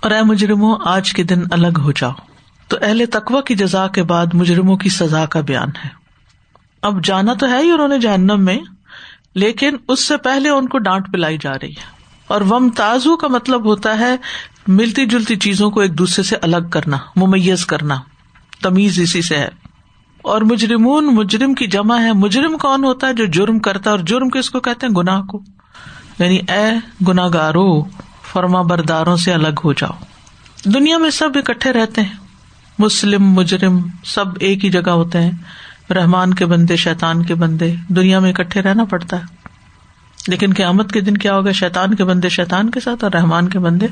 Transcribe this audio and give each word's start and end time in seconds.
اور 0.00 0.10
اے 0.10 0.22
مجرموں 0.22 0.76
آج 0.84 1.12
کے 1.12 1.22
دن 1.22 1.42
الگ 1.50 1.78
ہو 1.78 1.92
جاؤ۔ 1.92 2.12
تو 2.68 2.76
اہل 2.82 3.04
تقوا 3.12 3.40
کی 3.40 3.54
جزا 3.54 3.88
کے 3.88 4.02
بعد 4.02 4.26
مجرموں 4.34 4.76
کی 4.76 4.88
سزا 4.88 5.26
کا 5.26 5.40
بیان 5.40 5.68
ہے۔ 5.84 5.88
اب 6.82 7.04
جانا 7.04 7.34
تو 7.34 7.48
ہے 7.48 7.58
ہی 7.58 7.70
انہوں 7.70 7.88
نے 7.88 7.98
جہنم 7.98 8.44
میں، 8.44 8.58
لیکن 9.34 9.76
اس 9.88 10.04
سے 10.04 10.16
پہلے 10.16 10.48
ان 10.48 10.68
کو 10.68 10.78
ڈانٹ 10.78 11.12
پلائی 11.12 11.38
جا 11.40 11.52
رہی 11.62 11.70
ہے۔ 11.70 11.96
اور 12.26 12.40
وم 12.40 12.70
تازو 12.70 13.16
کا 13.16 13.28
مطلب 13.28 13.64
ہوتا 13.64 13.98
ہے 13.98 14.16
ملتی 14.66 15.06
جلتی 15.06 15.36
چیزوں 15.36 15.70
کو 15.70 15.80
ایک 15.80 15.98
دوسرے 15.98 16.22
سے 16.22 16.36
الگ 16.36 16.68
کرنا، 16.70 16.96
ممیز 17.16 17.66
کرنا۔ 17.66 17.96
تمیز 18.62 19.00
اسی 19.00 19.22
سے 19.22 19.38
ہے۔ 19.38 19.63
اور 20.24 20.42
مجرمون، 20.42 21.14
مجرم 21.14 21.54
کی 21.54 21.66
جمع 21.66 21.98
ہے۔ 21.98 22.12
مجرم 22.12 22.58
کون 22.58 22.84
ہوتا 22.84 23.06
ہے 23.06 23.12
جو 23.12 23.24
جرم 23.24 23.58
کرتا 23.58 23.90
ہے 23.90 23.96
اور 23.96 24.04
جرم 24.04 24.28
کس 24.28 24.50
کو 24.50 24.60
کہتے 24.60 24.86
ہیں؟ 24.86 24.94
گناہ 24.94 25.22
کو۔ 25.22 25.42
یعنی 26.18 26.38
اے 26.48 26.70
گناگارو 27.08 27.82
فرما 28.32 28.62
برداروں 28.62 29.16
سے 29.16 29.32
الگ 29.32 29.60
ہو 29.64 29.72
جاؤ۔ 29.72 30.04
دنیا 30.64 30.98
میں 30.98 31.10
سب 31.10 31.28
اکٹھے 31.34 31.72
رہتے 31.72 32.00
ہیں۔ 32.00 32.12
مسلم، 32.78 33.24
مجرم، 33.24 33.78
سب 34.04 34.24
ایک 34.40 34.64
ہی 34.64 34.70
جگہ 34.70 34.90
ہوتے 34.90 35.20
ہیں۔ 35.20 35.30
رحمان 35.92 36.34
کے 36.34 36.46
بندے 36.46 36.76
شیتان 36.76 37.24
کے 37.24 37.34
بندے۔ 37.34 37.74
دنیا 37.88 38.18
میں 38.18 38.32
اکٹھے 38.32 38.62
رہنا 38.62 38.84
پڑتا 38.84 39.16
ہے۔ 39.16 39.24
لیکن 40.26 40.52
قیامت 40.56 40.92
کے 40.92 41.00
دن 41.00 41.16
کیا 41.16 41.34
ہوگا؟ 41.34 41.52
شیتان 41.52 41.94
کے 41.94 42.04
بندے 42.04 42.28
شیتان 42.28 42.70
کے 42.70 42.80
ساتھ 42.80 43.04
اور 43.04 43.12
رحمان 43.12 43.48
کے 43.48 43.58
بندے 43.58 43.86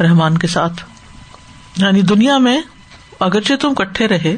رحمان 0.00 0.38
کے 0.38 0.46
ساتھ۔ 0.46 0.84
یعنی 1.76 2.02
دنیا 2.02 2.38
میں 2.38 2.62
اگرچہ 3.20 3.54
تم 3.60 3.74
کٹھے 3.74 4.08
رہے 4.08 4.36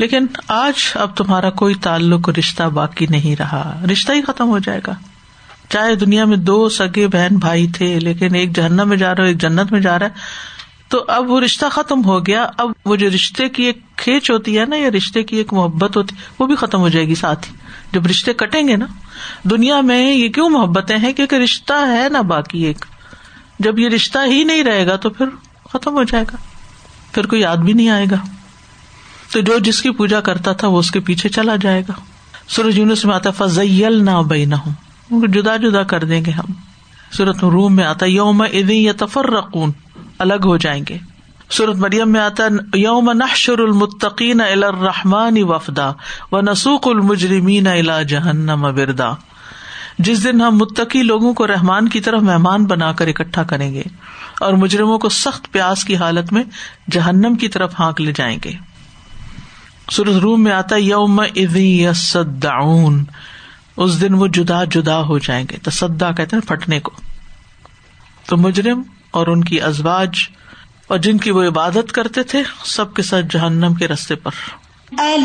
لیکن 0.00 0.26
آج 0.48 0.92
اب 0.94 1.16
تمہارا 1.16 1.50
کوئی 1.50 1.74
تعلق 1.74 2.28
رشتہ 2.28 2.62
باقی 2.62 3.06
نہیں 3.10 3.36
رہا۔ 3.36 3.84
رشتہ 3.92 4.12
ہی 4.12 4.22
ختم 4.22 4.48
ہو 4.48 4.58
جائے 4.58 4.80
گا۔ 4.86 4.92
چاہے 5.68 5.94
دنیا 5.94 6.24
میں 6.24 6.36
دو 6.36 6.68
سگے 6.68 7.06
بہن 7.06 7.36
بھائی 7.36 7.66
تھے، 7.66 8.00
لیکن 8.00 8.34
ایک 8.34 8.56
جہنم 8.56 8.88
میں 8.88 8.96
جا 8.96 9.14
رہا 9.14 9.24
ایک 9.24 9.40
جنت 9.40 9.72
میں 9.72 9.80
جا 9.80 9.98
رہا 9.98 10.06
ہے۔ 10.06 10.10
تو 10.88 11.04
اب 11.08 11.30
وہ 11.30 11.40
رشتہ 11.40 11.66
ختم 11.72 12.04
ہو 12.04 12.26
گیا۔ 12.26 12.46
اب 12.58 12.70
وہ 12.84 12.96
جو 12.96 13.08
رشتے 13.08 13.48
کی 13.48 13.62
ایک 13.62 13.78
کھینچ 13.96 14.30
ہوتی 14.30 14.58
ہے 14.58 14.64
نا، 14.64 14.76
یا 14.76 14.88
رشتے 14.96 15.22
کی 15.22 15.36
ایک 15.36 15.52
محبت 15.52 15.96
ہوتی 15.96 16.16
ہے 16.16 16.22
وہ 16.38 16.46
بھی 16.46 16.54
ختم 16.54 16.78
ہو 16.78 16.88
جائے 16.88 17.06
گی 17.06 17.14
ساتھ 17.14 17.48
ہی۔ 17.48 17.56
جب 17.92 18.06
رشتے 18.06 18.32
کٹیں 18.32 18.68
گے 18.68 18.76
نا، 18.76 18.86
دنیا 19.44 19.80
میں 19.80 20.14
یہ 20.14 20.28
کیوں 20.28 20.48
محبتیں 20.48 20.98
ہیں؟ 20.98 21.12
کیونکہ 21.12 21.36
رشتہ 21.36 21.86
ہے 21.88 22.08
نا 22.08 22.20
باقی 22.20 22.64
ایک۔ 22.64 22.84
جب 23.58 23.78
یہ 23.78 23.88
رشتہ 23.88 24.18
ہی 24.26 24.44
نہیں 24.44 24.64
رہے 24.64 24.86
گا 24.86 24.96
تو 24.96 25.10
پھر 25.10 25.26
ختم 25.72 25.92
ہو 25.92 26.02
جائے 26.02 26.24
گا۔ 26.32 26.36
پھر 27.12 27.26
کوئی 27.26 27.42
یاد 27.42 27.56
بھی 27.56 27.72
نہیں 27.72 27.88
آئے 27.88 28.06
گا۔ 28.10 28.39
تو 29.32 29.40
جو 29.40 29.58
جس 29.58 29.82
کی 29.82 29.90
پوجا 29.90 30.20
کرتا 30.20 30.52
تھا 30.52 30.68
وہ 30.68 30.78
اس 30.78 30.90
کے 30.90 31.00
پیچھے 31.00 31.28
چلا 31.28 31.56
جائے 31.56 31.82
گا۔ 31.88 31.92
سورج 32.48 32.78
یونس 32.78 33.04
میں 33.04 33.14
آتا 33.14 33.30
فضل 33.30 34.04
نہ 34.04 34.22
بے 34.28 34.44
نہ 34.44 34.54
ہوں 34.54 35.26
جدا 35.26 35.56
جدا 35.56 35.82
کر 35.82 36.04
دیں 36.04 36.24
گے 36.24 36.30
ہم۔ 36.30 36.52
سورت 37.12 37.44
روم 37.44 37.76
میں 37.76 37.84
آتا 37.84 38.06
یوم 38.06 38.40
ادین 38.40 38.82
یا 38.82 38.92
تفر 38.98 39.30
رقون 39.30 39.72
الگ 40.18 40.44
ہو 40.44 40.56
جائیں 40.56 40.84
گے۔ 40.88 40.98
سورت 41.50 41.76
مریم 41.76 42.10
میں 42.10 42.20
آتا 42.20 42.42
یوم 42.74 43.12
نحشر 43.12 43.58
المتقین 43.58 44.40
الرحمان 44.40 45.42
وفدا 45.42 45.92
و 46.32 46.40
نسوق 46.40 46.88
المجرمین 46.88 47.66
الا 47.66 48.02
جہنم 48.02 48.72
بردا 48.74 49.12
جس 49.98 50.24
دن 50.24 50.40
ہم 50.40 50.56
متقی 50.56 51.02
لوگوں 51.02 51.34
کو 51.34 51.46
رحمان 51.46 51.88
کی 51.88 52.00
طرف 52.00 52.22
مہمان 52.22 52.64
بنا 52.64 52.92
کر 52.92 53.06
اکٹھا 53.06 53.42
کریں 53.42 53.74
گے 53.74 53.82
اور 54.40 54.52
مجرموں 54.52 54.98
کو 54.98 55.08
سخت 55.08 55.52
پیاس 55.52 55.84
کی 55.84 55.96
حالت 55.96 56.32
میں 56.32 56.42
جہنم 56.90 57.34
کی 57.34 57.48
طرف 57.48 57.80
ہانک 57.80 58.00
لے 58.00 58.12
جائیں 58.16 58.38
گے۔ 58.44 58.69
سورت 59.90 60.08
روم 60.08 60.42
میں 60.42 60.52
آتا 60.52 60.76
یوم 60.76 61.20
ادین 61.20 63.04
اس 63.76 64.00
دن 64.00 64.14
وہ 64.14 64.26
جدا 64.26 64.64
جدا 64.64 65.02
ہو 65.02 65.18
جائیں 65.18 65.46
گے۔ 65.50 65.56
تصدا 65.62 66.12
کہتے 66.12 66.36
ہیں 66.36 66.48
پھٹنے 66.48 66.80
کو۔ 66.80 66.90
تو 68.26 68.36
مجرم 68.36 68.82
اور 69.10 69.26
ان 69.26 69.44
کی 69.44 69.60
ازواج 69.60 70.10
اور 70.88 70.98
جن 70.98 71.18
کی 71.18 71.30
وہ 71.30 71.44
عبادت 71.44 71.92
کرتے 71.92 72.22
تھے، 72.22 72.42
سب 72.64 72.94
کے 72.94 73.02
ساتھ 73.02 73.26
جہنم 73.30 73.74
کے 73.74 73.88
رستے 73.88 74.14
پر۔ 74.14 74.30
اے 74.98 75.16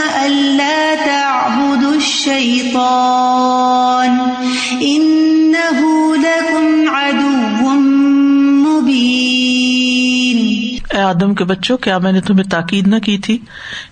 کے 11.13 11.45
بچوں، 11.45 11.79
کیا 11.79 11.99
میں 11.99 12.13
نے 12.13 12.21
تمہیں 12.21 12.51
تاکید 12.51 12.87
نہ 12.87 12.99
کی 12.99 13.19
تھی 13.19 13.39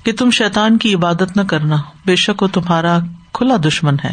کہ 0.02 0.12
تم 0.12 0.30
شیتان 0.30 0.78
کی 0.78 0.94
عبادت 0.94 1.36
نہ 1.36 1.42
کرنا؟ 1.42 1.76
بے 2.06 2.16
شک 2.16 2.42
وہ 2.42 2.48
تمہارا 2.48 2.98
کھلا 3.32 3.56
دشمن 3.56 3.96
ہے۔ 4.04 4.12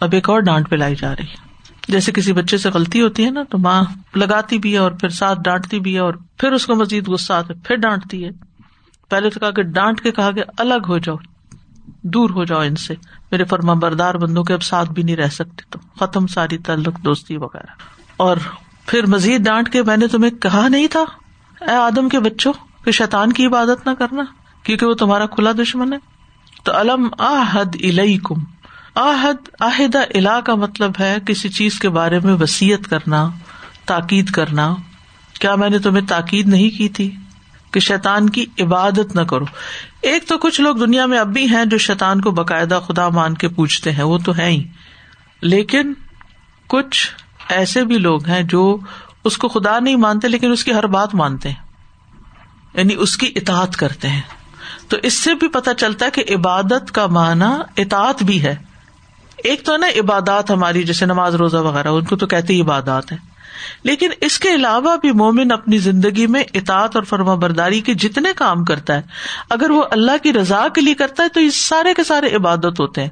اب 0.00 0.12
ایک 0.12 0.30
اور 0.30 0.40
ڈانٹ 0.40 0.70
پہ 0.70 0.76
لائی 0.76 0.94
جا 0.94 1.12
رہی 1.12 1.24
ہے۔ 1.24 1.44
جیسے 1.88 2.12
کسی 2.12 2.32
بچے 2.32 2.58
سے 2.58 2.70
غلطی 2.70 3.02
ہوتی 3.02 3.24
ہے 3.24 3.30
نا، 3.30 3.42
تو 3.50 3.58
ماں 3.58 3.84
لگاتی 4.14 4.58
بھی 4.58 4.72
ہے 4.72 4.78
اور 4.78 4.92
پھر 4.92 5.08
ساتھ 5.08 5.38
ڈانٹتی 5.44 5.80
بھی 5.80 5.94
ہے 5.94 5.98
اور 5.98 6.14
پھر 6.38 6.52
اس 6.52 6.66
کو 6.66 6.74
مزید 6.74 7.08
غصہ 7.08 7.32
آتا 7.32 7.54
ہے، 7.54 7.60
پھر 7.64 7.76
ڈانٹتی 7.76 8.24
ہے۔ 8.24 8.30
پہلے 9.10 9.30
تو 9.30 9.40
کہا 9.40 9.50
کہ 9.50 9.62
ڈانٹ 9.62 10.00
کے 10.00 10.10
کہا 10.10 10.30
کہ 10.30 10.42
الگ 10.58 10.86
ہو 10.88 10.98
جاؤ، 10.98 11.16
دور 12.02 12.30
ہو 12.30 12.44
جاؤ 12.44 12.60
ان 12.60 12.76
سے۔ 12.76 12.94
میرے 13.30 13.44
فرما 13.44 13.72
بردار 13.72 14.14
بندوں 14.14 14.44
کے 14.44 14.54
اب 14.54 14.62
ساتھ 14.62 14.90
بھی 14.90 15.02
نہیں 15.02 15.16
رہ 15.16 15.28
سکتے 15.28 15.62
تو 15.70 15.78
ختم 16.00 16.26
ساری 16.26 16.58
تعلق 16.58 16.98
دوستی 17.04 17.36
وغیرہ۔ 17.36 17.72
اور 18.16 18.36
پھر 18.86 19.06
مزید 19.06 19.44
ڈانٹ 19.44 19.72
کے 19.72 19.82
میں 19.82 19.96
نے 19.96 20.06
تمہیں 20.06 20.30
کہا 20.30 20.68
نہیں 20.68 20.86
تھا 20.86 21.04
اے 21.60 21.74
آدم 21.74 22.08
کے 22.08 22.20
بچوں، 22.20 22.52
کہ 22.84 22.90
شیتان 22.90 23.32
کی 23.32 23.46
عبادت 23.46 23.86
نہ 23.86 23.92
کرنا، 23.94 24.22
کیونکہ 24.62 24.86
وہ 24.86 24.94
تمہارا 24.94 25.26
کھلا 25.26 25.52
دشمن 25.52 25.92
ہے۔ 25.92 25.98
تو 26.64 26.80
علم 26.80 27.08
آحد 27.18 27.76
کم 28.22 28.34
آحد 28.94 29.48
عہدہ 29.60 29.98
الا 30.14 30.40
کا 30.40 30.54
مطلب 30.54 30.92
ہے 31.00 31.16
کسی 31.26 31.48
چیز 31.48 31.78
کے 31.78 31.88
بارے 31.88 32.18
میں 32.18 32.34
وسیعت 32.34 32.90
کرنا، 32.90 33.30
تاکید 33.84 34.30
کرنا۔ 34.30 34.74
کیا 35.40 35.54
میں 35.54 35.70
نے 35.70 35.78
تمہیں 35.78 36.06
تاکید 36.06 36.48
نہیں 36.48 36.78
کی 36.78 36.88
تھی 36.88 37.10
کہ 37.70 37.80
شیتان 37.80 38.30
کی 38.30 38.46
عبادت 38.60 39.16
نہ 39.16 39.20
کرو؟ 39.20 39.44
ایک 40.00 40.28
تو 40.28 40.38
کچھ 40.38 40.60
لوگ 40.60 40.76
دنیا 40.76 41.06
میں 41.06 41.18
اب 41.18 41.32
بھی 41.32 41.48
ہیں 41.48 41.64
جو 41.64 41.78
شیتان 41.78 42.20
کو 42.20 42.30
باقاعدہ 42.30 42.80
خدا 42.88 43.08
مان 43.08 43.34
کے 43.34 43.48
پوچھتے 43.48 43.92
ہیں، 43.92 44.04
وہ 44.04 44.18
تو 44.18 44.36
ہے 44.36 44.48
ہی۔ 44.48 44.64
لیکن 45.40 45.92
کچھ 46.66 47.10
ایسے 47.48 47.84
بھی 47.84 47.98
لوگ 47.98 48.26
ہیں 48.26 48.42
جو 48.42 48.78
اس 49.24 49.38
کو 49.38 49.48
خدا 49.48 49.78
نہیں 49.78 49.96
مانتے 49.96 50.28
لیکن 50.28 50.52
اس 50.52 50.64
کی 50.64 50.74
ہر 50.74 50.86
بات 50.86 51.14
مانتے 51.14 51.48
ہیں۔ 51.48 51.66
یعنی 52.74 52.94
اس 52.98 53.16
کی 53.16 53.32
اطاعت 53.36 53.76
کرتے 53.76 54.08
ہیں۔ 54.08 54.20
تو 54.88 54.96
اس 55.02 55.14
سے 55.14 55.34
بھی 55.34 55.48
پتا 55.48 55.74
چلتا 55.74 56.06
ہے 56.06 56.10
کہ 56.10 56.34
عبادت 56.34 56.92
کا 56.92 57.06
معنی 57.06 57.82
اطاعت 57.82 58.22
بھی 58.22 58.42
ہے۔ 58.42 58.56
ایک 59.36 59.64
تو 59.64 59.76
نا 59.76 59.86
عبادات 59.86 60.50
ہماری، 60.50 60.82
جیسے 60.82 61.06
نماز، 61.06 61.34
روزہ 61.34 61.56
وغیرہ، 61.56 61.88
ان 61.88 62.04
کو 62.04 62.16
تو 62.16 62.26
کہتے 62.26 62.54
ہی 62.54 62.60
عبادات 62.60 63.12
ہے 63.12 63.16
لیکن 63.82 64.10
اس 64.20 64.38
کے 64.38 64.54
علاوہ 64.54 64.96
بھی 64.96 65.12
مومن 65.12 65.52
اپنی 65.52 65.78
زندگی 65.78 66.26
میں 66.26 66.44
اطاط 66.54 66.96
اور 66.96 67.04
فرما 67.04 67.34
برداری 67.34 67.80
کے 67.80 67.94
جتنے 67.94 68.28
کام 68.36 68.64
کرتا 68.64 68.94
ہے، 68.94 69.02
اگر 69.50 69.70
وہ 69.70 69.82
اللہ 69.90 70.10
کی 70.22 70.32
رضا 70.32 70.68
کے 70.74 70.80
لیے 70.80 70.94
کرتا 70.94 71.22
ہے 71.22 71.28
تو 71.28 71.40
یہ 71.40 71.50
سارے 71.50 71.94
کے 71.94 72.04
سارے 72.04 72.36
عبادت 72.36 72.80
ہوتے 72.80 73.02
ہیں۔ 73.02 73.10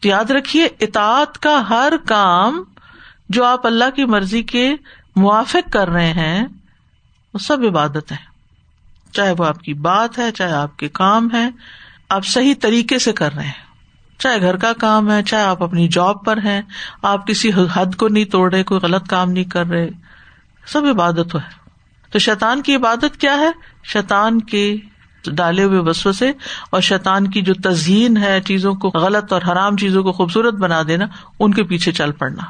تو 0.00 0.08
یاد 0.08 0.30
رکھیے، 0.30 0.68
اطاعت 0.80 1.38
کا 1.38 1.68
ہر 1.68 1.92
کام 2.06 2.64
جو 3.28 3.44
آپ 3.44 3.66
اللہ 3.66 3.90
کی 3.96 4.04
مرضی 4.04 4.42
کے 4.42 4.74
موافق 5.16 5.72
کر 5.72 5.88
رہے 5.88 6.12
ہیں، 6.12 6.44
وہ 7.34 7.38
سب 7.38 7.56
عبادت 7.68 8.12
ہے 8.12 8.30
چاہے 9.12 9.32
وہ 9.38 9.44
آپ 9.44 9.60
کی 9.60 9.74
بات 9.74 10.18
ہے، 10.18 10.32
چاہے 10.32 10.52
آپ 10.52 10.76
کے 10.76 10.88
کام 10.88 11.28
ہے 11.32 11.50
آپ 12.08 12.26
صحیح 12.26 12.54
طریقے 12.60 12.98
سے 12.98 13.12
کر 13.12 13.34
رہے 13.34 13.44
ہیں۔ 13.44 13.70
چاہے 14.18 14.40
گھر 14.40 14.56
کا 14.56 14.72
کام 14.72 15.10
ہے، 15.10 15.22
چاہے 15.22 15.44
آپ 15.44 15.62
اپنی 15.62 15.88
جاب 15.88 16.24
پر 16.24 16.36
ہیں، 16.36 16.62
آپ 17.02 17.26
کسی 17.26 17.50
حد 17.74 17.96
کو 17.96 18.08
نہیں 18.08 18.24
توڑ 18.24 18.54
رہے، 18.54 18.62
کوئی 18.62 18.80
غلط 18.80 19.08
کام 19.08 19.30
نہیں 19.30 19.44
کر 19.44 19.66
رہے۔ 19.66 19.88
سب 20.66 20.82
عبادت 20.90 21.34
ہے۔ 21.34 21.60
تو 22.10 22.18
شیتان 22.18 22.62
کی 22.62 22.76
عبادت 22.76 23.20
کیا 23.20 23.36
ہے؟ 23.36 23.50
شیتان 23.84 24.40
کے 24.40 24.76
ڈالے 25.26 25.64
ہوئے 25.64 25.80
بسوں 25.80 26.12
سے 26.12 26.32
اور 26.70 26.80
شیتان 26.80 27.30
کی 27.30 27.42
جو 27.42 27.54
تزئین 27.54 28.16
ہے 28.16 28.40
چیزوں 28.40 28.74
کو 28.74 28.88
غلط 28.88 29.32
اور 29.32 29.42
حرام 29.42 29.76
چیزوں 29.76 30.02
کو 30.02 30.12
خوبصورت 30.12 30.54
بنا 30.54 30.82
دینا، 30.88 31.06
ان 31.38 31.54
کے 31.54 31.62
پیچھے 31.62 31.92
چل 31.92 32.12
پڑنا۔ 32.12 32.42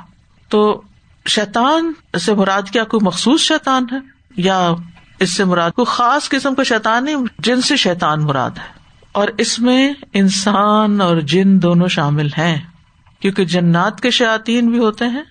تو 0.48 0.82
شیتان 1.30 1.92
سے 2.20 2.34
مراد 2.34 2.62
کیا 2.62 2.84
کوئی 2.84 3.06
مخصوص 3.06 3.40
شیتان 3.40 3.86
ہے؟ 3.92 3.96
یا 4.36 4.70
اس 5.20 5.36
سے 5.36 5.44
مراد 5.44 5.70
کوئی 5.70 5.86
خاص 5.86 6.28
قسم 6.28 6.54
کا 6.54 6.62
شیتان 6.62 7.04
نہیں، 7.04 7.16
جن 7.38 7.60
سے 7.60 7.76
شیتان 7.76 8.20
مراد 8.20 8.50
ہے؟ 8.50 8.72
اور 9.12 9.28
اس 9.38 9.58
میں 9.58 9.92
انسان 10.12 11.00
اور 11.00 11.16
جن 11.20 11.62
دونوں 11.62 11.88
شامل 11.88 12.26
ہیں، 12.26 12.56
کیونکہ 13.20 13.44
جنات 13.44 14.00
کے 14.00 14.10
شاطین 14.10 14.70
بھی 14.70 14.78
ہوتے 14.78 15.06
ہیں، 15.06 15.22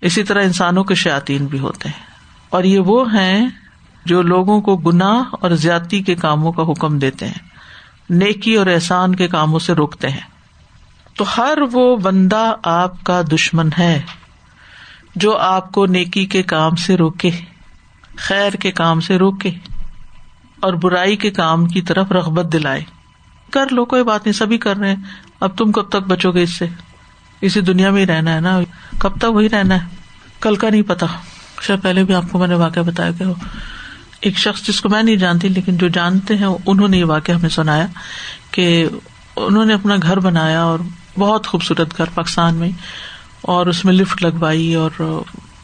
اسی 0.00 0.22
طرح 0.22 0.42
انسانوں 0.42 0.84
کے 0.84 0.94
شاطین 0.94 1.46
بھی 1.46 1.58
ہوتے 1.58 1.88
ہیں۔ 1.88 2.06
اور 2.50 2.64
یہ 2.64 2.78
وہ 2.78 3.14
ہیں 3.14 3.48
جو 4.04 4.22
لوگوں 4.22 4.60
کو 4.60 4.76
گناہ 4.76 5.22
اور 5.30 5.50
زیادتی 5.50 6.02
کے 6.02 6.14
کاموں 6.14 6.52
کا 6.52 6.62
حکم 6.62 6.98
دیتے 6.98 7.26
ہیں، 7.26 7.48
نیکی 8.10 8.54
اور 8.54 8.66
احسان 8.66 9.14
کے 9.14 9.28
کاموں 9.28 9.58
سے 9.58 9.72
روکتے 9.72 10.08
ہیں۔ 10.08 10.34
تو 11.16 11.24
ہر 11.36 11.58
وہ 11.72 11.96
بندہ 11.96 12.52
آپ 12.62 13.04
کا 13.04 13.22
دشمن 13.34 13.68
ہے۔ 13.78 14.00
جو 15.14 15.38
آپ 15.38 15.72
کو 15.72 15.86
نیکی 15.86 16.26
کے 16.26 16.42
کام 16.42 16.74
سے 16.74 16.96
روکے، 16.96 17.30
خیر 18.16 18.52
کے 18.52 18.70
کام 18.70 19.00
سے 19.00 19.16
روکے، 19.16 19.50
اور 20.60 20.72
برائی 20.72 21.16
کے 21.16 21.30
کام 21.30 21.66
کی 21.66 21.82
طرف 21.82 22.12
رغبت 22.12 22.52
دلائے۔ 22.52 22.84
کر 23.50 23.66
لو، 23.70 23.84
کوئی 23.84 24.04
بات 24.04 24.26
نہیں، 24.26 24.32
سبھی 24.32 24.58
کر 24.58 24.76
رہے 24.76 24.88
ہیں۔ 24.88 25.02
اب 25.40 25.58
تم 25.58 25.72
کب 25.72 25.88
تک 25.88 26.08
بچو 26.08 26.32
گے 26.32 26.42
اس 26.42 26.52
سے؟ 26.52 26.66
اسی 27.40 27.60
دنیا 27.60 27.90
میں 27.90 28.02
ہی 28.02 28.06
رہنا 28.06 28.34
ہے 28.34 28.40
نا؟ 28.40 28.60
کب 28.98 29.18
تک 29.18 29.24
وہی 29.24 29.48
رہنا 29.48 29.74
ہے؟ 29.74 29.88
کل 30.40 30.56
کا 30.56 30.70
نہیں 30.70 30.82
پتا۔ 30.82 31.06
شاید 31.62 31.82
پہلے 31.82 32.04
بھی 32.04 32.14
آپ 32.14 32.24
کو 32.30 32.38
میں 32.38 32.48
نے 32.48 32.54
واقعہ 32.54 32.82
بتایا 32.82 33.10
کہ 33.18 33.24
ایک 34.20 34.38
شخص 34.38 34.62
جس 34.62 34.80
کو 34.80 34.88
میں 34.88 35.02
نہیں 35.02 35.16
جانتی، 35.16 35.48
لیکن 35.48 35.76
جو 35.76 35.88
جانتے 35.88 36.36
ہیں، 36.36 36.46
انہوں 36.66 36.88
نے 36.88 36.98
یہ 36.98 37.04
واقعہ 37.04 37.34
ہمیں 37.34 37.48
سنایا 37.48 37.86
کہ 38.50 38.88
انہوں 39.36 39.64
نے 39.64 39.74
اپنا 39.74 39.94
گھر 40.02 40.18
بنایا 40.18 40.62
اور 40.62 40.78
بہت 41.18 41.46
خوبصورت 41.46 41.98
گھر 41.98 42.04
پاکستان 42.14 42.54
میں۔ 42.54 42.70
اور 43.44 43.66
اس 43.66 43.84
میں 43.84 43.92
لفٹ 43.92 44.22
لگوائی 44.22 44.74
اور 44.74 44.90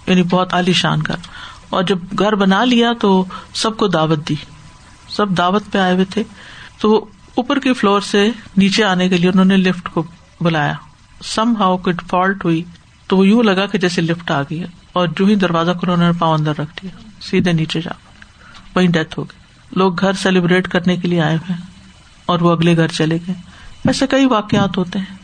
یعنی 0.07 0.23
بہت 0.23 0.55
عالی 0.55 0.73
شان 0.73 0.99
گھر 1.07 1.15
اور 1.71 1.83
جب 1.83 1.99
گھر 2.19 2.35
بنا 2.35 2.65
لیا 2.65 2.93
تو 3.01 3.25
سب 3.55 3.77
کو 3.77 3.89
دعوت 3.89 4.29
دی۔ 4.29 4.35
سب 5.09 5.31
دعوت 5.39 5.63
پہ 5.73 5.79
آئے 5.79 5.95
ہوئے 5.95 6.05
تھے۔ 6.05 6.23
تو 6.81 7.07
اوپر 7.35 7.59
کی 7.59 7.73
فلور 7.73 8.01
سے 8.01 8.31
نیچے 8.57 8.85
آنے 8.85 9.09
کے 9.09 9.17
لیے 9.17 9.31
انہوں 9.31 9.45
نے 9.45 9.57
لفٹ 9.57 9.89
کو 9.89 10.03
بلایا۔ 10.41 10.73
سم 11.25 11.57
ہاؤ 11.57 11.77
کٹ 11.77 12.03
فالٹ 12.09 12.45
ہوئی۔ 12.45 12.63
تو 13.07 13.17
وہ 13.17 13.27
یوں 13.27 13.43
لگا 13.43 13.67
کہ 13.67 13.79
جیسے 13.79 14.01
لفٹ 14.03 14.31
آ 14.31 14.43
گئی 14.43 14.65
اور 14.93 15.09
جو 15.17 15.25
ہی 15.27 15.35
دروازہ 15.35 15.71
کھلا 15.81 15.93
انہوں 15.93 16.13
نے 16.13 16.19
پاؤں 16.19 16.35
اندر 16.35 16.53
رکھ 16.59 16.83
دیا۔ 16.83 16.91
سیدھے 17.21 17.53
نیچے 17.53 17.81
جا۔ 17.81 17.93
وہیں 18.75 18.89
ڈیتھ 18.89 19.19
ہو 19.19 19.25
گئی۔ 19.25 19.41
لوگ 19.77 20.01
گھر 20.01 20.13
سیلیبریٹ 20.13 20.69
کرنے 20.69 20.97
کے 20.97 21.09
لیے 21.09 21.21
آئے 21.23 21.37
ہوئے 21.37 21.57
اور 22.27 22.41
وہ 22.41 22.51
اگلے 22.51 22.77
گھر 22.77 22.89
چلے 22.89 23.19
گئے۔ 23.27 23.35
ایسے 23.87 24.07
کئی 24.07 24.27
واقعات 24.27 24.79
ہوتے 24.79 24.99
ہیں۔ 24.99 25.20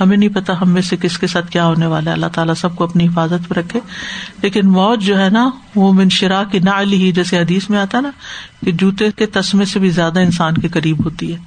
ہمیں 0.00 0.16
نہیں 0.16 0.28
پتا 0.28 0.60
ہم 0.60 0.70
میں 0.70 0.82
سے 0.82 0.96
کس 0.96 1.18
کے 1.18 1.26
ساتھ 1.26 1.50
کیا 1.50 1.66
ہونے 1.66 1.86
والا 1.86 2.10
ہے۔ 2.10 2.14
اللہ 2.14 2.26
تعالیٰ 2.26 2.54
سب 2.54 2.76
کو 2.76 2.84
اپنی 2.84 3.06
حفاظت 3.06 3.48
پہ 3.48 3.60
رکھے۔ 3.60 3.80
لیکن 4.42 4.68
موت 4.68 4.98
جو 4.98 5.20
ہے 5.20 5.30
نا، 5.30 5.50
وہ 5.76 5.92
منشرا 5.92 6.42
کی 6.44 6.58
نہ 6.58 6.70
ہی، 6.92 7.12
جیسے 7.12 7.38
حدیث 7.38 7.70
میں 7.70 7.78
آتا 7.78 8.00
نا، 8.00 8.10
کہ 8.64 8.72
جوتے 8.72 9.10
کے 9.10 9.26
تسمے 9.26 9.64
سے 9.64 9.78
بھی 9.78 9.90
زیادہ 9.90 10.20
انسان 10.20 10.54
کے 10.54 10.68
قریب 10.68 11.04
ہوتی 11.04 11.34
ہے۔ 11.34 11.38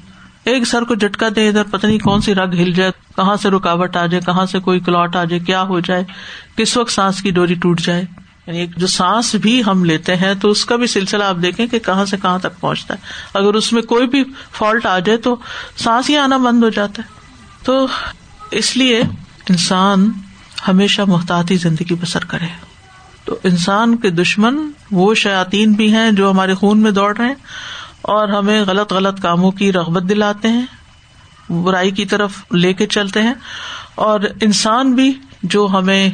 ایک 0.44 0.64
سر 0.64 0.82
کو 0.82 0.96
جھٹکا 0.96 1.28
دے 1.36 1.48
ادھر 1.48 1.64
پتہ 1.64 1.88
نہیں 1.88 2.00
کون 2.00 2.22
سی 2.22 2.36
رگ 2.36 2.54
ہل 2.54 2.72
جائے، 2.72 2.92
کہاں 3.16 3.36
سے 3.36 3.50
رکاوٹ 3.50 3.98
آ 3.98 4.06
جائے، 4.06 4.22
کہاں 4.26 4.46
سے 4.46 4.60
کوئی 4.60 4.80
کلاٹ 4.80 5.16
آ 5.16 5.24
جائے، 5.24 5.40
کیا 5.40 5.62
ہو 5.62 5.80
جائے، 5.80 6.04
کس 6.56 6.78
وقت 6.78 6.92
سانس 6.92 7.22
کی 7.22 7.32
ڈوری 7.32 7.56
ٹوٹ 7.56 7.82
جائے۔ 7.82 8.04
یعنی 8.48 8.68
جو 8.78 8.88
سانس 8.88 9.36
بھی 9.36 9.62
ہم 9.68 9.86
لیتے 9.86 10.16
ہیں، 10.16 10.34
تو 10.34 10.50
اس 10.50 10.66
کا 10.66 10.76
بھی 10.76 10.88
سلسلہ 10.88 11.24
آپ 11.24 11.36
دیکھیں 11.42 11.68
کہ 11.68 11.80
کہاں 11.80 12.06
سے 12.06 12.18
کہاں 12.22 12.40
تک 12.40 12.60
پہنچتا 12.60 12.94
ہے۔ 12.94 13.00
اگر 13.34 13.54
اس 13.54 13.74
میں 13.74 13.82
کوئی 13.82 14.08
بھی 14.08 14.24
فالٹ 14.52 14.86
آ 14.86 15.00
جائے 15.00 15.18
تو 15.18 15.36
سانس 15.78 16.10
ہی 16.10 16.18
آنا 16.18 16.38
بند 16.38 16.64
ہو 16.64 16.70
جاتا 16.70 17.02
ہے۔ 17.02 17.22
تو 17.64 17.88
اس 18.52 18.78
لیے 18.78 19.00
انسان 19.50 20.12
ہمیشہ 20.68 21.02
محتاطی 21.08 21.56
زندگی 21.56 21.96
بسر 22.02 22.26
کرے۔ 22.26 22.46
تو 23.26 23.38
انسان 23.44 23.98
کے 23.98 24.10
دشمن 24.10 24.72
وہ 24.92 25.16
شاطین 25.16 25.72
بھی 25.72 25.94
ہیں 25.94 26.12
جو 26.12 26.32
ہمارے 26.32 26.54
خون 26.54 26.80
میں 26.80 26.92
دوڑ 26.92 27.18
رہے 27.18 27.28
ہیں 27.28 27.36
اور 28.02 28.30
ہمیں 28.30 28.62
غلط 28.62 28.94
غلط 28.94 29.22
کاموں 29.22 29.52
کی 29.52 29.74
رغبت 29.74 30.10
دلاتے 30.10 30.48
ہیں، 30.48 30.66
برائی 31.52 31.92
کی 31.92 32.06
طرف 32.06 32.54
لے 32.54 32.74
کے 32.74 32.88
چلتے 32.88 33.22
ہیں 33.22 33.34
اور 33.96 34.20
انسان 34.42 34.94
بھی 34.94 35.14
جو 35.44 35.68
ہمیں 35.74 36.10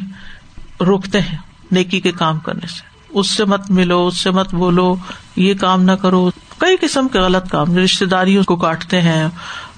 روکتے 0.81 1.21
ہیں 1.21 1.37
نیکی 1.71 1.99
کے 1.99 2.11
کام 2.11 2.39
کرنے 2.39 2.67
سے۔ 2.67 2.81
اس 3.09 3.29
سے 3.29 3.45
مت 3.45 3.71
ملو، 3.71 4.07
اس 4.07 4.17
سے 4.17 4.31
مت 4.31 4.53
بولو، 4.53 4.95
یہ 5.35 5.53
کام 5.53 5.83
نہ 5.83 5.91
کرو۔ 5.91 6.29
کئی 6.57 6.77
قسم 6.81 7.07
کے 7.07 7.19
غلط 7.19 7.49
کام 7.49 7.77
رشتے 7.77 8.05
داریوں 8.05 8.43
کو 8.43 8.55
کاٹتے 8.55 9.01
ہیں، 9.01 9.27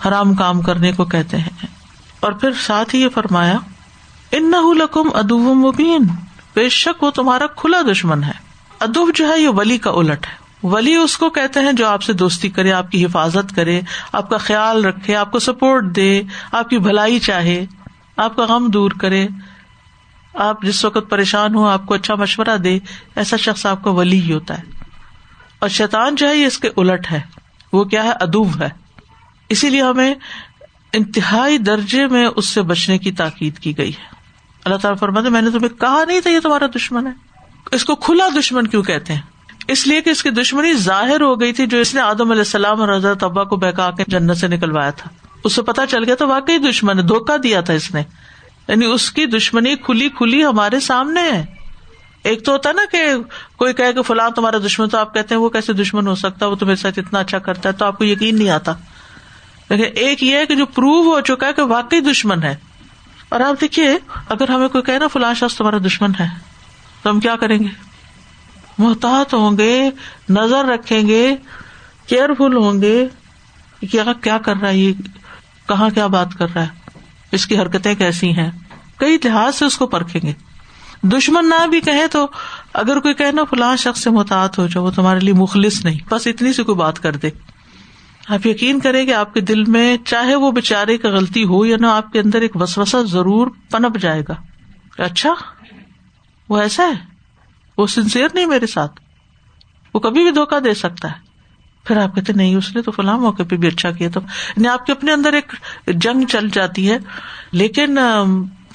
حرام 0.07 0.33
کام 0.33 0.61
کرنے 0.61 0.91
کو 0.91 1.06
کہتے 1.06 1.38
ہیں۔ 1.38 1.78
اور 2.19 2.31
پھر 2.31 2.51
ساتھ 2.54 2.95
ہی 2.95 3.01
یہ 3.01 3.10
فرمایا 3.10 3.57
ان 4.31 4.51
لکم 4.77 5.10
ادو 5.13 5.38
مبین. 5.38 6.04
بے 6.56 6.69
شک 6.69 7.04
وہ 7.04 7.12
تمہارا 7.12 7.48
کھلا 7.48 7.77
دشمن 7.92 8.24
ہے۔ 8.24 8.31
ادب 8.80 9.16
جو 9.16 9.31
ہے 9.31 9.39
یہ 9.39 9.50
ولی 9.50 9.77
کا 9.77 9.89
الٹ 9.89 10.27
ہے۔ 10.27 10.68
ولی 10.68 10.95
اس 10.95 11.18
کو 11.18 11.30
کہتے 11.30 11.60
ہیں 11.60 11.74
جو 11.74 11.88
آپ 11.88 12.04
سے 12.04 12.13
دوستی 12.13 12.50
کرے، 12.50 12.71
آپ 12.71 12.92
کی 12.92 13.06
حفاظت 13.06 13.56
کرے، 13.56 13.81
آپ 14.13 14.30
کا 14.30 14.38
خیال 14.38 14.86
رکھے، 14.86 15.16
آپ 15.16 15.31
کو 15.31 15.39
سپورٹ 15.39 15.95
دے، 15.95 16.21
آپ 16.51 16.69
کی 16.69 16.77
بھلائی 16.77 17.19
چاہے، 17.19 17.66
آپ 18.18 18.36
کا 18.36 18.45
غم 18.45 18.68
دور 18.68 18.92
کرے۔ 18.92 19.27
آپ 20.33 20.62
جس 20.62 20.86
وقت 20.86 21.10
پریشان 21.10 21.56
ہو 21.56 21.68
آپ 21.68 21.86
کو 21.86 21.94
اچھا 21.94 22.16
مشورہ 22.16 22.57
دے۔ 22.57 22.80
ایسا 23.16 23.38
شخص 23.38 23.66
آپ 23.66 23.83
کا 23.83 23.89
ولی 23.89 24.21
ہی 24.21 24.33
ہوتا 24.33 24.57
ہے۔ 24.57 24.63
اور 25.60 25.69
شیطان 25.69 26.16
جو 26.16 26.30
ہے 26.30 26.38
یہ 26.38 26.45
اس 26.45 26.60
کے 26.60 26.69
الٹ 26.77 27.12
ہے۔ 27.12 27.19
وہ 27.74 27.83
کیا 27.83 28.04
ہے؟ 28.04 28.12
ادوب 28.19 28.62
ہے۔ 28.62 28.69
اسی 29.50 29.69
لیے 29.69 29.83
ہمیں 29.83 30.16
انتہائی 30.94 31.57
درجے 31.57 32.07
میں 32.07 32.27
اس 32.36 32.50
سے 32.50 32.62
بچنے 32.62 32.97
کی 32.97 33.12
تاکید 33.12 33.59
کی 33.59 33.77
گئی 33.77 33.89
ہے۔ 33.89 34.15
اللہ 34.65 34.77
تعالیٰ 34.77 35.00
فرماتے 35.00 35.30
میں 35.30 35.41
نے 35.41 35.50
تمہیں 35.51 35.80
کہا 35.80 36.03
نہیں 36.07 36.21
تھا 36.21 36.30
یہ 36.30 36.39
تمہارا 36.39 36.65
دشمن 36.75 37.07
ہے۔ 37.07 37.12
اس 37.71 37.86
کو 37.86 37.95
کھلا 37.95 38.30
دشمن 38.39 38.68
کیوں 38.68 38.83
کہتے 38.83 39.13
ہیں؟ 39.13 39.21
اس 39.68 39.88
لیے 39.88 40.01
کہ 40.01 40.09
اس 40.09 40.24
کی 40.24 40.30
دشمنی 40.30 40.74
ظاہر 40.74 41.21
ہو 41.21 41.41
گئی 41.41 41.53
تھی 41.53 41.68
جو 41.68 41.77
اس 41.77 41.95
نے 41.95 42.01
آدم 42.01 42.31
علیہ 42.31 42.41
السلام 42.41 42.81
اور 42.81 42.95
حضرت 42.95 43.24
ابا 43.24 43.44
کو 43.44 43.56
بہکا 43.56 43.91
کے 43.91 44.03
جنت 44.07 44.38
سے 44.38 44.47
نکلوایا 44.47 44.89
تھا۔ 44.89 45.09
اس 45.44 45.56
سے 45.56 45.62
پتا 45.62 45.88
چل 45.88 46.03
گیا 46.03 46.15
تو 46.15 46.27
واقعی 46.27 46.57
دشمن 46.57 46.97
ہے 46.97 47.03
دھوکا 47.03 47.35
دیا 47.44 47.62
تھا 47.62 47.74
اس 47.74 47.94
نے۔ 47.94 48.03
یعنی 48.68 48.85
اس 48.85 49.12
کی 49.12 49.25
دشمنی 49.25 49.75
کھلی 49.75 50.09
کھلی 50.09 50.45
ہمارے 50.45 50.80
سامنے 50.80 51.21
ہے۔ 51.21 51.45
ایک 52.24 52.45
تو 52.45 52.51
ہوتا 52.51 52.71
نا 52.71 52.81
کہ 52.92 53.01
کوئی 53.57 53.74
کہ 53.74 54.01
فلاں 54.01 54.30
تمہارا 54.30 54.57
دشمن 54.57 54.89
تو 54.89 54.97
آپ 54.97 55.13
کہتے 55.13 55.35
ہیں 55.35 55.42
وہ 55.42 55.50
کیسے 55.50 55.74
دشمن 55.74 56.07
ہو 56.07 56.15
سکتا 56.15 56.45
ہے، 56.45 56.51
وہ 56.51 56.56
تمہارے 56.56 56.75
ساتھ 56.75 57.00
اتنا 57.00 57.19
اچھا 57.19 57.39
کرتا 57.39 57.69
ہے 57.69 57.74
تو 57.74 57.85
آپ 57.85 57.97
کو 57.97 58.06
یقین 58.06 58.38
نہیں 58.38 58.50
آتا۔ 58.50 58.74
لیکن 59.69 59.83
ایک 59.95 60.24
یہ 60.24 60.38
ہے 60.38 60.45
کہ 60.45 60.56
جو 60.56 60.66
پروو 60.66 61.13
ہو 61.13 61.21
چکا 61.21 61.48
ہے 61.48 61.54
کہ 61.54 61.62
واقعی 61.62 62.00
دشمن 62.00 62.44
ہے۔ 62.44 62.56
اور 63.30 63.39
آپ 63.39 63.62
دیکھیے، 63.62 63.98
اگر 64.30 64.50
ہمیں 64.50 64.68
کوئی 64.68 64.83
کہ 64.83 65.00
نا 65.00 65.07
فلاں 65.07 65.33
شخص 65.33 65.57
تمہارا 65.57 65.77
دشمن 65.77 66.12
ہے، 66.19 66.27
تو 67.04 67.10
ہم 67.10 67.19
کیا 67.19 67.36
کریں 67.36 67.60
گے؟ 67.60 67.68
محتاط 68.77 69.33
ہوں 69.33 69.57
گے، 69.57 69.89
نظر 70.30 70.66
رکھیں 70.66 71.07
گے، 71.07 71.36
کیئرفل 72.07 72.57
ہوں 72.57 72.81
گے 72.81 73.07
کیا 74.21 74.38
کر 74.38 74.56
رہا 74.56 74.69
ہے 74.69 74.77
یہ، 74.77 74.94
کہاں 75.68 75.89
کیا 75.89 76.07
بات 76.07 76.27
کر 76.38 76.48
رہا 76.56 76.62
ہے، 76.62 76.68
اس 77.31 77.45
کی 77.45 77.60
حرکتیں 77.60 77.95
کیسی 77.95 78.31
ہیں۔ 78.31 78.51
کئی 78.98 79.18
لحاظ 79.24 79.56
سے 79.56 79.66
اس 79.66 79.77
کو 79.77 79.88
پرکھیں 79.88 80.21
گے۔ 80.21 80.33
دشمن 81.04 81.50
نہ 81.50 81.68
بھی 81.68 81.81
کہیں 81.81 82.07
تو 82.07 82.27
اگر 82.74 83.00
کوئی 83.00 83.13
کہنا 83.13 83.44
فلاں 83.44 83.75
شخص 83.75 84.04
سے 84.04 84.10
محتاط 84.10 84.60
ہو 84.60 84.68
جائے 84.68 84.86
وہ 84.86 84.92
تمہارے 84.92 85.19
لیے 85.19 85.33
مخلص 85.33 85.86
نہیں، 85.86 86.00
بس 86.10 86.27
اتنی 86.27 86.54
سی 86.54 86.63
کوئی 86.63 86.75
بات 86.75 87.00
کر 87.00 87.16
دے۔ 87.16 87.30
آپ 88.29 88.45
یقین 88.45 88.79
کریں 88.79 89.05
کہ 89.05 89.13
آپ 89.13 89.33
کے 89.33 89.41
دل 89.41 89.63
میں 89.65 89.97
چاہے 90.05 90.35
وہ 90.35 90.51
بےچارے 90.51 90.97
کا 90.97 91.09
غلطی 91.09 91.43
ہو 91.43 91.65
یا 91.65 91.77
نہ 91.79 91.87
آپ 91.87 92.11
کے 92.11 92.19
اندر 92.19 92.41
ایک 92.41 92.55
وسوسا 92.55 93.01
ضرور 93.01 93.47
پنپ 93.71 93.97
جائے 93.97 94.23
گا۔ 94.29 94.35
اچھا 95.03 95.33
وہ 96.49 96.57
ایسا 96.57 96.83
ہے؟ 96.83 97.05
وہ 97.77 97.87
سنسیئر 97.87 98.27
نہیں 98.33 98.45
میرے 98.45 98.67
ساتھ۔ 98.67 98.99
وہ 99.93 99.99
کبھی 99.99 100.23
بھی 100.23 100.31
دھوکا 100.31 100.59
دے 100.63 100.73
سکتا 100.73 101.07
ہے۔ 101.07 101.29
پھر 101.83 101.97
آپ 101.97 102.15
کہتے 102.15 102.33
نہیں، 102.33 102.55
اس 102.55 102.75
نے 102.75 102.81
تو 102.81 102.91
فلاں 102.91 103.17
موقع 103.17 103.43
پہ 103.49 103.55
بھی 103.55 103.67
اچھا 103.67 103.91
کیا 103.91 104.09
تو 104.13 104.19
یعنی 104.57 104.67
آپ 104.67 104.85
کے 104.85 104.91
اپنے 104.91 105.13
اندر 105.13 105.33
ایک 105.33 105.54
جنگ 105.87 106.25
چل 106.25 106.49
جاتی 106.49 106.92
ہے، 106.92 106.97
لیکن 107.51 107.97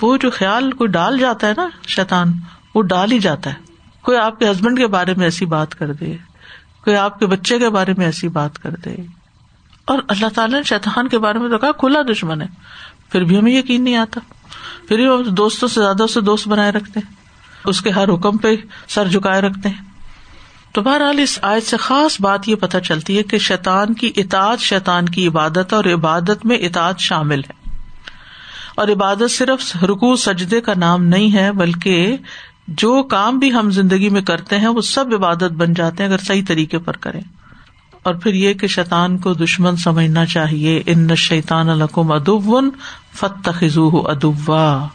وہ 0.02 0.16
جو 0.16 0.30
خیال 0.30 0.72
کوئی 0.72 0.88
ڈال 0.88 1.18
جاتا 1.18 1.48
ہے 1.48 1.52
نا 1.56 1.68
شیتان 1.86 2.32
وہ 2.74 2.82
ڈال 2.82 3.12
ہی 3.12 3.18
جاتا 3.18 3.50
ہے۔ 3.50 3.54
کوئی 4.02 4.18
آپ 4.18 4.38
کے 4.38 4.50
ہسبینڈ 4.50 4.78
کے 4.78 4.86
بارے 4.86 5.14
میں 5.16 5.24
ایسی 5.24 5.46
بات 5.46 5.74
کر 5.74 5.92
دے، 5.92 6.16
کوئی 6.84 6.96
آپ 6.96 7.18
کے 7.18 7.26
بچے 7.26 7.58
کے 7.58 7.68
بارے 7.68 7.94
میں 7.96 8.06
ایسی 8.06 8.28
بات 8.28 8.58
کر 8.58 8.70
دے۔ 8.70 9.23
اور 9.84 9.98
اللہ 10.08 10.26
تعالیٰ 10.34 10.56
نے 10.56 10.62
شیطان 10.62 11.08
کے 11.08 11.18
بارے 11.18 11.38
میں 11.38 11.50
تو 11.50 11.58
کہا، 11.58 11.72
کھلا 11.72 12.02
دشمن 12.12 12.42
ہے۔ 12.42 12.46
پھر 13.12 13.24
بھی 13.24 13.38
ہمیں 13.38 13.52
یقین 13.52 13.84
نہیں 13.84 13.96
آتا۔ 13.96 14.20
پھر 14.88 14.96
بھی 14.96 15.06
وہ 15.06 15.22
دوستوں 15.22 15.68
سے 15.68 15.80
زیادہ 15.80 16.02
اسے 16.02 16.20
دوست 16.20 16.48
بنائے 16.48 16.72
رکھتے 16.72 17.00
ہیں۔ 17.00 17.14
اس 17.64 17.80
کے 17.80 17.90
ہر 17.90 18.08
حکم 18.08 18.36
پہ 18.36 18.56
سر 18.88 19.08
جھکائے 19.08 19.40
رکھتے 19.40 19.68
ہیں۔ 19.68 19.82
تو 20.72 20.82
بہرحال 20.82 21.18
اس 21.18 21.38
آیت 21.42 21.62
سے 21.62 21.76
خاص 21.76 22.20
بات 22.20 22.48
یہ 22.48 22.54
پتہ 22.54 22.78
چلتی 22.78 23.18
ہے 23.18 23.22
کہ 23.22 23.38
شیطان 23.38 23.94
کی 23.94 24.12
اطاعت، 24.16 24.60
شیطان 24.60 25.08
کی 25.08 25.26
عبادت 25.26 25.72
اور 25.72 25.84
عبادت 25.84 26.46
میں 26.46 26.56
اطاعت 26.56 26.98
شامل 26.98 27.38
ہے۔ 27.38 27.70
اور 28.76 28.88
عبادت 28.88 29.30
صرف 29.30 29.84
رکو 29.84 30.16
سجدے 30.16 30.60
کا 30.60 30.72
نام 30.76 31.04
نہیں 31.04 31.32
ہے، 31.32 31.52
بلکہ 31.52 32.16
جو 32.68 33.02
کام 33.02 33.38
بھی 33.38 33.52
ہم 33.52 33.70
زندگی 33.70 34.08
میں 34.08 34.22
کرتے 34.22 34.58
ہیں، 34.58 34.68
وہ 34.68 34.80
سب 34.80 35.04
عبادت 35.14 35.52
بن 35.52 35.72
جاتے 35.72 36.02
ہیں 36.02 36.10
اگر 36.10 36.18
صحیح 36.18 36.42
طریقے 36.48 36.78
پر 36.78 36.96
کریں۔ 36.96 37.20
اور 38.04 38.14
پھر 38.14 38.34
یہ 38.34 38.52
کہ 38.52 38.66
شیطان 38.66 39.18
کو 39.18 39.34
دشمن 39.34 39.76
سمجھنا 39.76 40.26
چاہیے۔ 40.26 40.82
ان 40.86 41.16
شیطان 41.16 41.68
القم 41.68 42.12
ادب 42.12 42.64
فتح 43.12 43.64
ادبا 44.04 44.88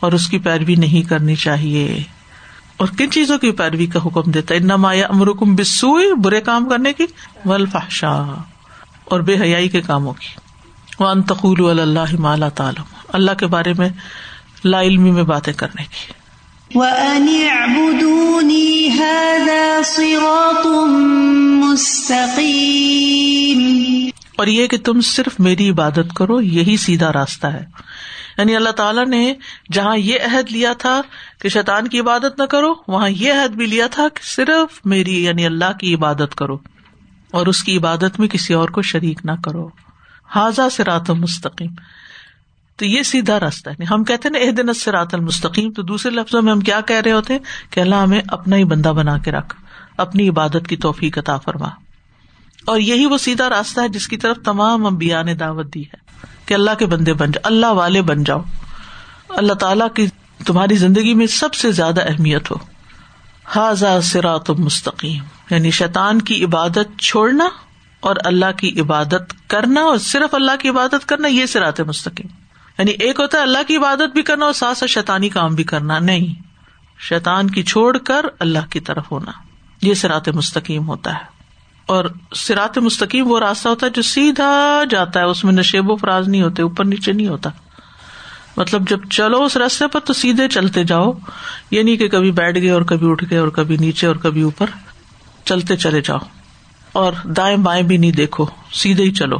اور 0.00 0.12
اس 0.12 0.28
کی 0.28 0.38
پیروی 0.38 0.74
نہیں 0.74 1.08
کرنی 1.08 1.36
چاہیے۔ 1.36 2.02
اور 2.76 2.88
کن 2.98 3.10
چیزوں 3.10 3.38
کی 3.38 3.50
پیروی 3.50 3.86
کا 3.86 4.00
حکم 4.06 4.30
دیتا 4.30 4.54
ہے؟ 4.54 4.58
انما 4.58 4.90
امرکم 4.90 5.56
بسوئی 5.56 6.14
برے 6.14 6.40
کام 6.40 6.68
کرنے 6.68 6.92
کی۔ 6.92 7.06
ولفاشا 7.44 8.22
اور 9.04 9.20
بے 9.20 9.40
حیائی 9.40 9.68
کے 9.68 9.80
کاموں 9.80 10.12
کی۔ 10.12 10.28
وہ 10.98 11.08
انتقول 11.08 11.80
اللہ 11.80 12.20
مالا 12.20 12.48
تعالم 12.48 12.82
اللہ 13.12 13.30
کے 13.30 13.46
بارے 13.46 13.72
میں 13.78 13.88
لا 14.64 14.82
علمی 14.82 15.10
میں 15.10 15.22
باتیں 15.22 15.52
کرنے 15.52 15.82
کی۔ 15.82 16.25
اور 24.36 24.46
یہ 24.46 24.66
کہ 24.66 24.78
تم 24.78 25.00
صرف 25.00 25.40
میری 25.40 25.70
عبادت 25.70 26.14
کرو، 26.16 26.40
یہی 26.40 26.76
سیدھا 26.76 27.12
راستہ 27.12 27.46
ہے۔ 27.46 27.64
یعنی 28.38 28.56
اللہ 28.56 28.70
تعالیٰ 28.70 29.06
نے 29.06 29.34
جہاں 29.72 29.96
یہ 29.96 30.18
عہد 30.32 30.52
لیا 30.52 30.72
تھا 30.72 31.02
کہ 31.40 31.48
شیطان 31.48 31.88
کی 31.88 32.00
عبادت 32.00 32.40
نہ 32.40 32.44
کرو، 32.44 32.74
وہاں 32.88 33.10
یہ 33.10 33.32
عہد 33.32 33.50
بھی 33.50 33.66
لیا 33.66 33.86
تھا 33.86 34.08
کہ 34.08 34.20
صرف 34.22 34.80
میری 34.84 35.24
یعنی 35.24 35.46
اللہ 35.46 35.72
کی 35.80 35.94
عبادت 35.94 36.34
کرو۔ 36.34 36.58
اور 37.30 37.46
اس 37.46 37.64
کی 37.64 37.76
عبادت 37.76 38.20
میں 38.20 38.28
کسی 38.28 38.54
اور 38.54 38.68
کو 38.68 38.82
شریک 38.82 39.20
نہ 39.24 39.32
کرو۔ 39.44 39.68
حاضہ 40.24 40.68
سے 40.72 41.12
مستقیم۔ 41.12 41.70
تو 42.76 42.84
یہ 42.84 43.02
سیدھا 43.02 43.40
راستہ 43.40 43.70
ہے۔ 43.70 43.74
یعنی 43.78 43.94
ہم 43.94 44.04
کہتے 44.04 44.28
نا 44.28 44.38
دن 44.56 44.72
سے 44.72 44.90
رات 44.90 45.14
المستقیم، 45.14 45.72
تو 45.72 45.82
دوسرے 45.82 46.10
لفظوں 46.10 46.42
میں 46.42 46.52
ہم 46.52 46.60
کیا 46.60 46.80
کہہ 46.80 46.96
رہے 46.96 47.12
ہوتے 47.12 47.38
کہ 47.70 47.80
اللہ 47.80 47.94
ہمیں 47.94 48.20
اپنا 48.28 48.56
ہی 48.56 48.64
بندہ 48.64 48.88
بنا 48.88 49.18
کے 49.18 49.30
رکھ، 49.30 49.54
اپنی 49.96 50.28
عبادت 50.28 50.66
کی 50.68 50.76
توفیق 50.76 51.18
عطا 51.18 51.36
فرما۔ 51.36 51.68
اور 52.64 52.78
یہی 52.78 53.06
وہ 53.06 53.18
سیدھا 53.18 53.48
راستہ 53.48 53.80
ہے 53.80 53.88
جس 53.88 54.08
کی 54.08 54.16
طرف 54.16 54.36
تمام 54.44 54.86
امبیا 54.86 55.22
نے 55.22 55.34
دعوت 55.34 55.74
دی 55.74 55.82
ہے 55.82 55.96
کہ 56.46 56.54
اللہ 56.54 56.70
کے 56.78 56.86
بندے 56.86 57.12
بن 57.12 57.30
جاؤ 57.30 57.40
اللہ 57.44 57.66
والے 57.66 58.02
بن 58.02 58.24
جاؤ۔ 58.24 58.42
اللہ 59.28 59.52
تعالیٰ 59.52 59.88
کی 59.94 60.06
تمہاری 60.46 60.76
زندگی 60.76 61.14
میں 61.14 61.26
سب 61.26 61.54
سے 61.54 61.72
زیادہ 61.72 62.00
اہمیت 62.02 62.50
ہو۔ 62.50 62.56
حاضا 63.44 64.00
سرات 64.00 64.50
مستقیم۔ 64.50 65.24
یعنی 65.50 65.70
شیطان 65.70 66.22
کی 66.22 66.44
عبادت 66.44 66.98
چھوڑنا 66.98 67.48
اور 68.00 68.16
اللہ 68.24 68.52
کی 68.56 68.80
عبادت 68.80 69.50
کرنا، 69.50 69.80
اور 69.80 69.98
صرف 69.98 70.34
اللہ 70.34 70.52
کی 70.60 70.68
عبادت 70.68 71.06
کرنا، 71.06 71.28
یہ 71.28 71.46
سرات 71.46 71.80
مستقیم۔ 71.80 72.45
یعنی 72.78 72.90
ایک 72.90 73.20
ہوتا 73.20 73.38
ہے 73.38 73.42
اللہ 73.42 73.58
کی 73.68 73.76
عبادت 73.76 74.12
بھی 74.14 74.22
کرنا 74.22 74.44
اور 74.44 74.52
ساتھ 74.52 74.78
ساتھ 74.78 74.90
شیطانی 74.90 75.28
کام 75.28 75.54
بھی 75.54 75.64
کرنا۔ 75.64 75.98
نہیں۔ 75.98 76.42
شیطان 76.98 77.50
کی 77.50 77.62
چھوڑ 77.62 77.98
کر 77.98 78.26
اللہ 78.38 78.58
کی 78.70 78.80
طرف 78.80 79.12
ہونا۔ 79.12 79.32
یہ 79.82 79.94
سرات 79.94 80.28
مستقیم 80.28 80.88
ہوتا 80.88 81.12
ہے۔ 81.14 81.36
اور 81.86 82.04
سرات 82.34 82.78
مستقیم 82.78 83.30
وہ 83.30 83.40
راستہ 83.40 83.68
ہوتا 83.68 83.86
ہے 83.86 83.90
جو 83.90 84.02
سیدھا 84.02 84.82
جاتا 84.90 85.20
ہے۔ 85.20 85.24
اس 85.24 85.44
میں 85.44 85.52
نشیب 85.52 85.90
و 85.90 85.96
فراز 85.96 86.28
نہیں 86.28 86.42
ہوتے، 86.42 86.62
اوپر 86.62 86.84
نیچے 86.84 87.12
نہیں 87.12 87.28
ہوتا۔ 87.28 87.50
مطلب 88.56 88.88
جب 88.88 89.00
چلو 89.10 89.42
اس 89.42 89.56
راستے 89.56 89.86
پر 89.86 90.00
تو 90.00 90.12
سیدھے 90.12 90.48
چلتے 90.48 90.84
جاؤ۔ 90.84 91.12
یہ 91.70 91.82
نہیں 91.82 91.96
کہ 91.96 92.08
کبھی 92.08 92.32
بیٹھ 92.32 92.58
گئے 92.58 92.70
اور 92.70 92.82
کبھی 92.82 93.10
اٹھ 93.10 93.24
گئے 93.30 93.38
اور 93.38 93.48
کبھی 93.48 93.76
نیچے 93.76 94.06
اور 94.06 94.16
کبھی 94.16 94.42
اوپر۔ 94.42 94.66
چلتے 95.44 95.76
چلے 95.76 96.00
جاؤ۔ 96.00 96.18
اور 96.92 97.12
دائیں 97.24 97.56
بائیں 97.56 97.82
بھی 97.82 97.96
نہیں 97.96 98.12
دیکھو، 98.12 98.46
سیدھے 98.72 99.04
ہی 99.04 99.12
چلو۔ 99.12 99.36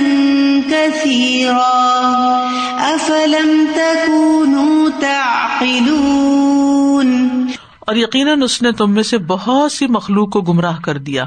كَثِيرًا. 0.71 2.50
أَفَلَمْ 2.95 3.75
تَكُونُوا 3.75 5.00
تَعْقِلُونَ؟ 5.00 7.47
اور 7.80 7.97
یقیناً 7.97 8.42
اس 8.42 8.62
نے 8.62 8.73
تم 8.73 8.95
میں 8.95 9.02
سے 9.02 9.19
بہت 9.19 9.73
سی 9.73 9.87
مخلوق 9.87 10.30
کو 10.30 10.40
گمراہ 10.40 10.80
کر 10.80 10.99
دیا۔ 10.99 11.25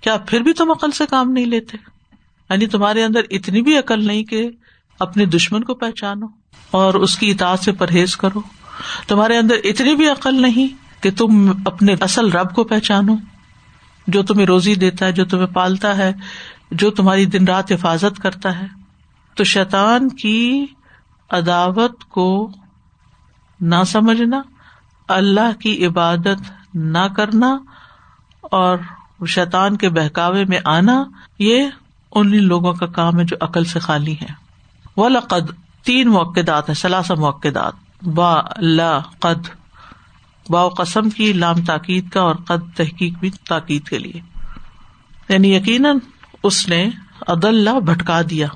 کیا 0.00 0.16
پھر 0.16 0.40
بھی 0.40 0.52
تم 0.52 0.70
عقل 0.70 0.90
سے 0.90 1.04
کام 1.10 1.32
نہیں 1.32 1.46
لیتے؟ 1.46 1.76
یعنی 2.50 2.66
تمہارے 2.66 3.04
اندر 3.04 3.20
اتنی 3.30 3.62
بھی 3.62 3.78
عقل 3.78 4.06
نہیں 4.06 4.24
کہ 4.24 4.50
اپنے 5.00 5.26
دشمن 5.26 5.64
کو 5.64 5.74
پہچانو 5.74 6.26
اور 6.70 6.94
اس 6.94 7.16
کی 7.16 7.30
اطاعت 7.30 7.58
سے 7.58 7.72
پرہیز 7.72 8.16
کرو۔ 8.16 8.40
تمہارے 9.06 9.38
اندر 9.38 9.54
اتنی 9.64 9.94
بھی 9.94 10.08
عقل 10.08 10.42
نہیں 10.42 11.02
کہ 11.02 11.10
تم 11.16 11.52
اپنے 11.64 11.94
اصل 12.00 12.32
رب 12.32 12.54
کو 12.54 12.64
پہچانو۔ 12.64 13.14
جو 14.06 14.22
تمہیں 14.22 14.46
روزی 14.46 14.74
دیتا 14.74 15.06
ہے، 15.06 15.12
جو 15.12 15.24
تمہیں 15.24 15.46
پالتا 15.46 15.96
ہے، 15.96 16.12
جو 16.70 16.90
تمہاری 16.90 17.26
دن 17.26 17.44
رات 17.44 17.72
حفاظت 17.72 18.18
کرتا 18.18 18.58
ہے۔ 18.58 18.66
تو 19.34 19.44
شیطان 19.44 20.08
کی 20.08 20.66
عداوت 21.30 22.04
کو 22.04 22.50
نہ 23.60 23.84
سمجھنا، 23.86 24.42
اللہ 25.08 25.60
کی 25.60 25.86
عبادت 25.86 26.52
نہ 26.74 27.06
کرنا 27.16 27.58
اور 28.40 28.78
شیطان 29.26 29.76
کے 29.76 29.88
بہکاوے 29.88 30.44
میں 30.44 30.58
آنا، 30.64 31.04
یہ 31.38 31.66
ان 32.12 32.44
لوگوں 32.44 32.72
کا 32.72 32.86
کام 32.86 33.18
ہے 33.18 33.24
جو 33.24 33.36
عقل 33.40 33.64
سے 33.64 33.78
خالی 33.78 34.12
ہے 34.12 34.32
وہ 34.96 35.08
لقد 35.08 35.50
تین 35.84 36.08
موقع 36.08 36.40
دات 36.46 36.68
ہیں 36.68 36.74
سلاسا 36.74 37.14
موقع 37.14 37.48
دات 37.54 38.04
با 38.04 38.32
اللہ 38.34 39.00
قد 39.18 39.48
با 40.50 40.68
قسم 40.68 41.10
کی 41.10 41.32
لام 41.32 41.64
تاکید 41.64 42.10
کا 42.10 42.20
اور 42.20 42.34
قد 42.34 42.76
تحقیق 42.76 43.18
بھی 43.18 43.30
تاکید 43.48 43.88
کے 43.88 43.98
لیے۔ 43.98 44.20
یعنی 45.28 45.54
یقیناً 45.54 45.98
اس 46.42 46.68
نے 46.68 46.90
عد 47.28 47.44
اللہ 47.44 47.80
بھٹکا 47.80 48.20
دیا۔ 48.30 48.46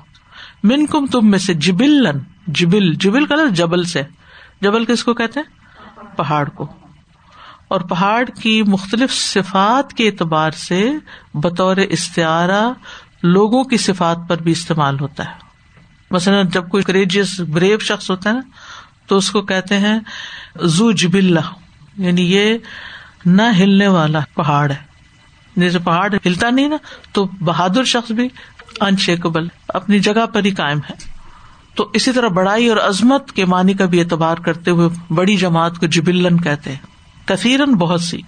من 0.63 0.85
کم 0.85 1.05
تم 1.05 1.31
میں 1.31 1.39
سے 1.39 1.53
جبل 1.53 2.07
جبل 2.47 2.93
جبل 2.93 3.25
کا 3.25 3.35
جبل 3.51 3.83
سے۔ 3.83 4.01
جبل 4.61 4.85
کس 4.85 5.03
کو 5.03 5.13
کہتے 5.13 5.39
ہیں؟ 5.39 5.59
پہاڑ 6.17 6.49
کو۔ 6.49 6.73
اور 7.67 7.81
پہاڑ 7.81 8.25
کی 8.25 8.63
مختلف 8.63 9.13
صفات 9.13 9.93
کے 9.93 10.07
اعتبار 10.07 10.51
سے 10.51 10.91
بطور 11.33 11.77
استعارہ 11.77 12.73
لوگوں 13.23 13.63
کی 13.63 13.77
صفات 13.77 14.17
پر 14.27 14.37
بھی 14.37 14.51
استعمال 14.51 14.99
ہوتا 14.99 15.25
ہے۔ 15.25 15.33
مثلاً 16.11 16.47
جب 16.47 16.69
کوئی 16.69 16.83
کریجیس 16.83 17.39
بریو 17.39 17.79
شخص 17.79 18.11
ہوتا 18.11 18.29
ہے 18.29 18.35
نا، 18.35 18.41
تو 19.07 19.17
اس 19.17 19.31
کو 19.31 19.41
کہتے 19.41 19.79
ہیں 19.79 19.99
زو 20.61 20.91
جبل 20.91 21.37
یعنی 21.99 22.33
یہ 22.33 22.57
نہ 23.25 23.41
ہلنے 23.59 23.87
والا 23.87 24.19
پہاڑ 24.33 24.71
ہے۔ 24.71 24.89
جیسے 25.55 25.79
پہاڑ 25.79 26.13
ہلتا 26.25 26.49
نہیں 26.49 26.67
نا، 26.67 26.77
تو 27.11 27.25
بہادر 27.25 27.83
شخص 27.83 28.11
بھی 28.11 28.27
انشیکبل 28.81 29.47
اپنی 29.67 29.99
جگہ 29.99 30.25
پر 30.25 30.43
ہی 30.43 30.51
کائم 30.51 30.79
ہے۔ 30.89 30.93
تو 31.75 31.89
اسی 31.93 32.11
طرح 32.11 32.27
بڑائی 32.27 32.67
اور 32.67 32.77
عظمت 32.77 33.31
کے 33.31 33.45
معنی 33.45 33.73
کا 33.73 33.85
بھی 33.85 33.99
اعتبار 33.99 34.37
کرتے 34.37 34.71
ہوئے 34.71 34.89
بڑی 35.13 35.35
جماعت 35.35 35.79
کو 35.79 35.85
جبلن 35.85 36.41
کہتے 36.41 36.71
ہیں۔ 36.71 36.79
کثیرن 37.25 37.73
بہت 37.73 38.01
سی۔ 38.01 38.21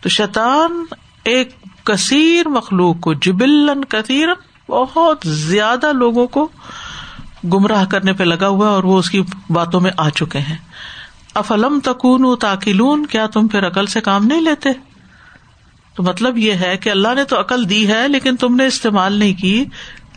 تو 0.00 0.08
شیطان 0.08 0.84
ایک 1.24 1.56
کثیر 1.84 2.48
مخلوق 2.48 3.00
کو 3.00 3.14
جبلن 3.14 3.84
کثیرن 3.84 4.32
بہت 4.68 5.18
زیادہ 5.24 5.92
لوگوں 5.92 6.26
کو 6.26 6.48
گمراہ 7.44 7.84
کرنے 7.84 8.12
پہ 8.12 8.24
لگا 8.24 8.48
ہوا 8.48 8.68
اور 8.68 8.84
وہ 8.84 8.98
اس 8.98 9.10
کی 9.10 9.22
باتوں 9.50 9.80
میں 9.80 9.90
آ 9.96 10.10
چکے 10.10 10.38
ہیں۔ 10.38 10.56
افلم 11.34 11.80
تکون 11.84 12.36
تاکلون، 12.40 13.06
کیا 13.06 13.26
تم 13.26 13.48
پھر 13.48 13.66
عقل 13.66 13.86
سے 13.86 14.00
کام 14.00 14.26
نہیں 14.26 14.40
لیتے؟ 14.40 14.68
تو 15.94 16.02
مطلب 16.02 16.38
یہ 16.38 16.52
ہے 16.52 16.76
کہ 16.76 16.90
اللہ 16.90 17.14
نے 17.14 17.24
تو 17.24 17.40
عقل 17.40 17.68
دی 17.68 17.88
ہے، 17.88 18.08
لیکن 18.08 18.36
تم 18.36 18.54
نے 18.54 18.66
استعمال 18.66 19.12
نہیں 19.12 19.34
کی۔ 19.34 19.64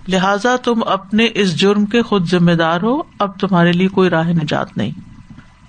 لہذا 0.07 0.55
تم 0.55 0.83
اپنے 0.85 1.27
اس 1.33 1.55
جرم 1.55 1.85
کے 1.85 2.01
خود 2.01 2.29
ذمہ 2.29 2.51
دار 2.51 2.81
ہو، 2.83 3.01
اب 3.19 3.39
تمہارے 3.39 3.71
لیے 3.71 3.87
کوئی 3.87 4.09
راہ 4.09 4.27
نجات 4.27 4.77
نہیں۔ 4.77 4.91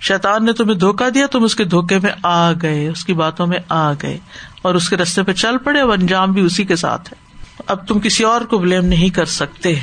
شیطان 0.01 0.45
نے 0.45 0.53
تمہیں 0.53 0.75
دھوکا 0.75 1.05
دیا، 1.13 1.27
تم 1.27 1.43
اس 1.43 1.55
کے 1.55 1.63
دھوکے 1.63 1.99
میں 1.99 2.11
آ 2.23 2.51
گئے، 2.51 2.87
اس 2.87 3.05
کی 3.05 3.13
باتوں 3.13 3.47
میں 3.47 3.59
آ 3.69 3.93
گئے، 3.93 4.17
اور 4.61 4.75
اس 4.75 4.89
کے 4.89 4.97
رستے 4.97 5.23
پہ 5.23 5.33
چل 5.33 5.57
پڑے، 5.57 5.79
اور 5.79 5.97
انجام 5.97 6.31
بھی 6.31 6.41
اسی 6.41 6.65
کے 6.65 6.75
ساتھ 6.75 7.13
ہے۔ 7.13 7.27
اب 7.67 7.87
تم 7.87 7.99
کسی 7.99 8.23
اور 8.23 8.41
کو 8.41 8.57
بلیم 8.57 8.85
نہیں 8.85 9.09
کر 9.09 9.25
سکتے۔ 9.25 9.75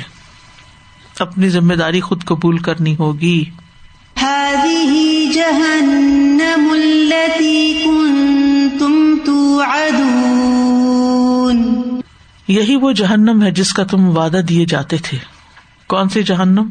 اپنی 1.19 1.49
ذمہ 1.49 1.73
داری 1.73 2.01
خود 2.01 2.23
قبول 2.23 2.57
کرنی 2.57 2.95
ہوگی۔ 2.99 3.45
یہی 12.47 12.75
وہ 12.75 12.91
جہنم 12.91 13.43
ہے 13.43 13.51
جس 13.51 13.73
کا 13.73 13.83
تم 13.83 14.17
وعدہ 14.17 14.37
دیے 14.37 14.65
جاتے 14.65 14.97
تھے۔ 14.97 15.17
کون 15.87 16.09
سی 16.09 16.23
جہنم؟ 16.23 16.69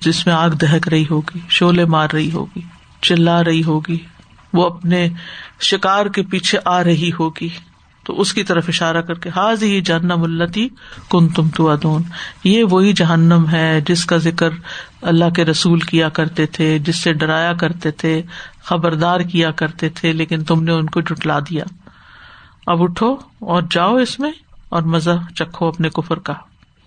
جس 0.00 0.26
میں 0.26 0.34
آگ 0.34 0.50
دہک 0.50 0.88
رہی 0.88 1.04
ہوگی، 1.10 1.38
شولے 1.48 1.84
مار 1.84 2.08
رہی 2.12 2.32
ہوگی، 2.32 2.60
چلا 3.02 3.44
رہی 3.44 3.62
ہوگی، 3.62 3.98
وہ 4.52 4.66
اپنے 4.66 5.08
شکار 5.60 6.06
کے 6.06 6.22
پیچھے 6.22 6.58
آ 6.64 6.84
رہی 6.84 7.10
ہوگی۔ 7.20 7.48
تو 8.04 8.20
اس 8.20 8.34
کی 8.34 8.44
طرف 8.44 8.64
اشارہ 8.68 9.00
کر 9.00 9.14
کے 9.14 9.30
حاض 9.36 9.62
ہی 9.62 9.80
جہنم 9.80 10.22
التی 10.22 10.68
کن 11.10 11.28
تم 11.28 11.48
تو 11.48 11.70
ادون 11.70 12.02
یہ 12.44 12.64
وہی 12.64 12.92
جہنم 12.92 13.48
ہے 13.52 13.80
جس 13.86 14.04
کا 14.04 14.16
ذکر 14.16 14.48
اللہ 15.02 15.30
کے 15.30 15.44
رسول 15.44 15.80
کیا 15.80 16.08
کرتے 16.08 16.46
تھے، 16.46 16.78
جس 16.78 17.02
سے 17.02 17.12
ڈرایا 17.12 17.52
کرتے 17.52 17.90
تھے، 17.90 18.22
خبردار 18.62 19.20
کیا 19.20 19.50
کرتے 19.50 19.88
تھے، 19.88 20.12
لیکن 20.12 20.44
تم 20.44 20.62
نے 20.62 20.72
ان 20.72 20.86
کو 20.86 21.00
جٹلا 21.00 21.38
دیا۔ 21.38 21.64
اب 22.66 22.82
اٹھو 22.82 23.12
اور 23.38 23.62
جاؤ 23.70 23.96
اس 23.96 24.20
میں 24.20 24.32
اور 24.68 24.82
مزہ 24.82 25.10
چکھو 25.34 25.68
اپنے 25.68 25.88
کفر 25.88 26.18
کا۔ 26.18 26.34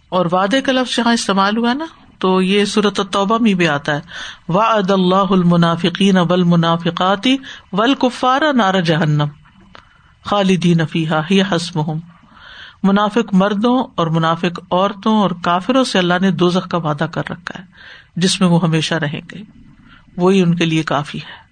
اور 0.10 0.26
وعدے 0.32 0.62
کا 0.62 0.72
لفظ 0.72 0.96
جہاں 0.96 1.14
استعمال 1.14 1.58
ہوا 1.58 1.74
نا، 1.74 1.86
تو 2.18 2.42
یہ 2.42 2.66
صورت 2.66 3.00
توبہ 3.12 3.38
میں 3.38 3.54
بھی 3.54 3.68
آتا 3.68 3.96
ہے۔ 3.96 4.02
وا 4.50 4.66
اد 4.66 4.92
اللہ 4.92 5.26
المنافقین 5.30 6.18
ول 6.18 6.44
منافقاتی 6.44 7.38
ول 7.72 7.94
کفارا 7.96 8.52
نار 8.52 8.82
جہنم۔ 8.82 9.28
خالدین 10.26 10.82
افیحا 10.82 11.22
ہی 11.32 11.42
حسم 11.42 11.80
منافق 12.84 13.34
مردوں 13.34 13.84
اور 13.96 14.08
منافق 14.08 14.60
عورتوں 14.72 15.18
اور 15.18 15.32
کافروں 15.44 15.84
سے 15.84 16.00
اللہ 16.00 16.14
نے 16.22 16.32
دو 16.32 16.50
کا 16.50 16.78
وعدہ 16.78 17.04
کر 17.04 17.22
رکھا 17.30 17.60
ہے 17.60 17.64
جس 18.16 18.42
میں 18.42 18.50
وہ 18.50 18.64
ہمیشہ 18.64 18.96
رہیں 18.96 19.22
گے۔ 19.32 19.44
وہی 20.18 20.42
ان 20.42 20.56
کے 20.56 20.66
لیے 20.66 20.84
کافی 20.84 21.18
ہے۔ 21.18 21.44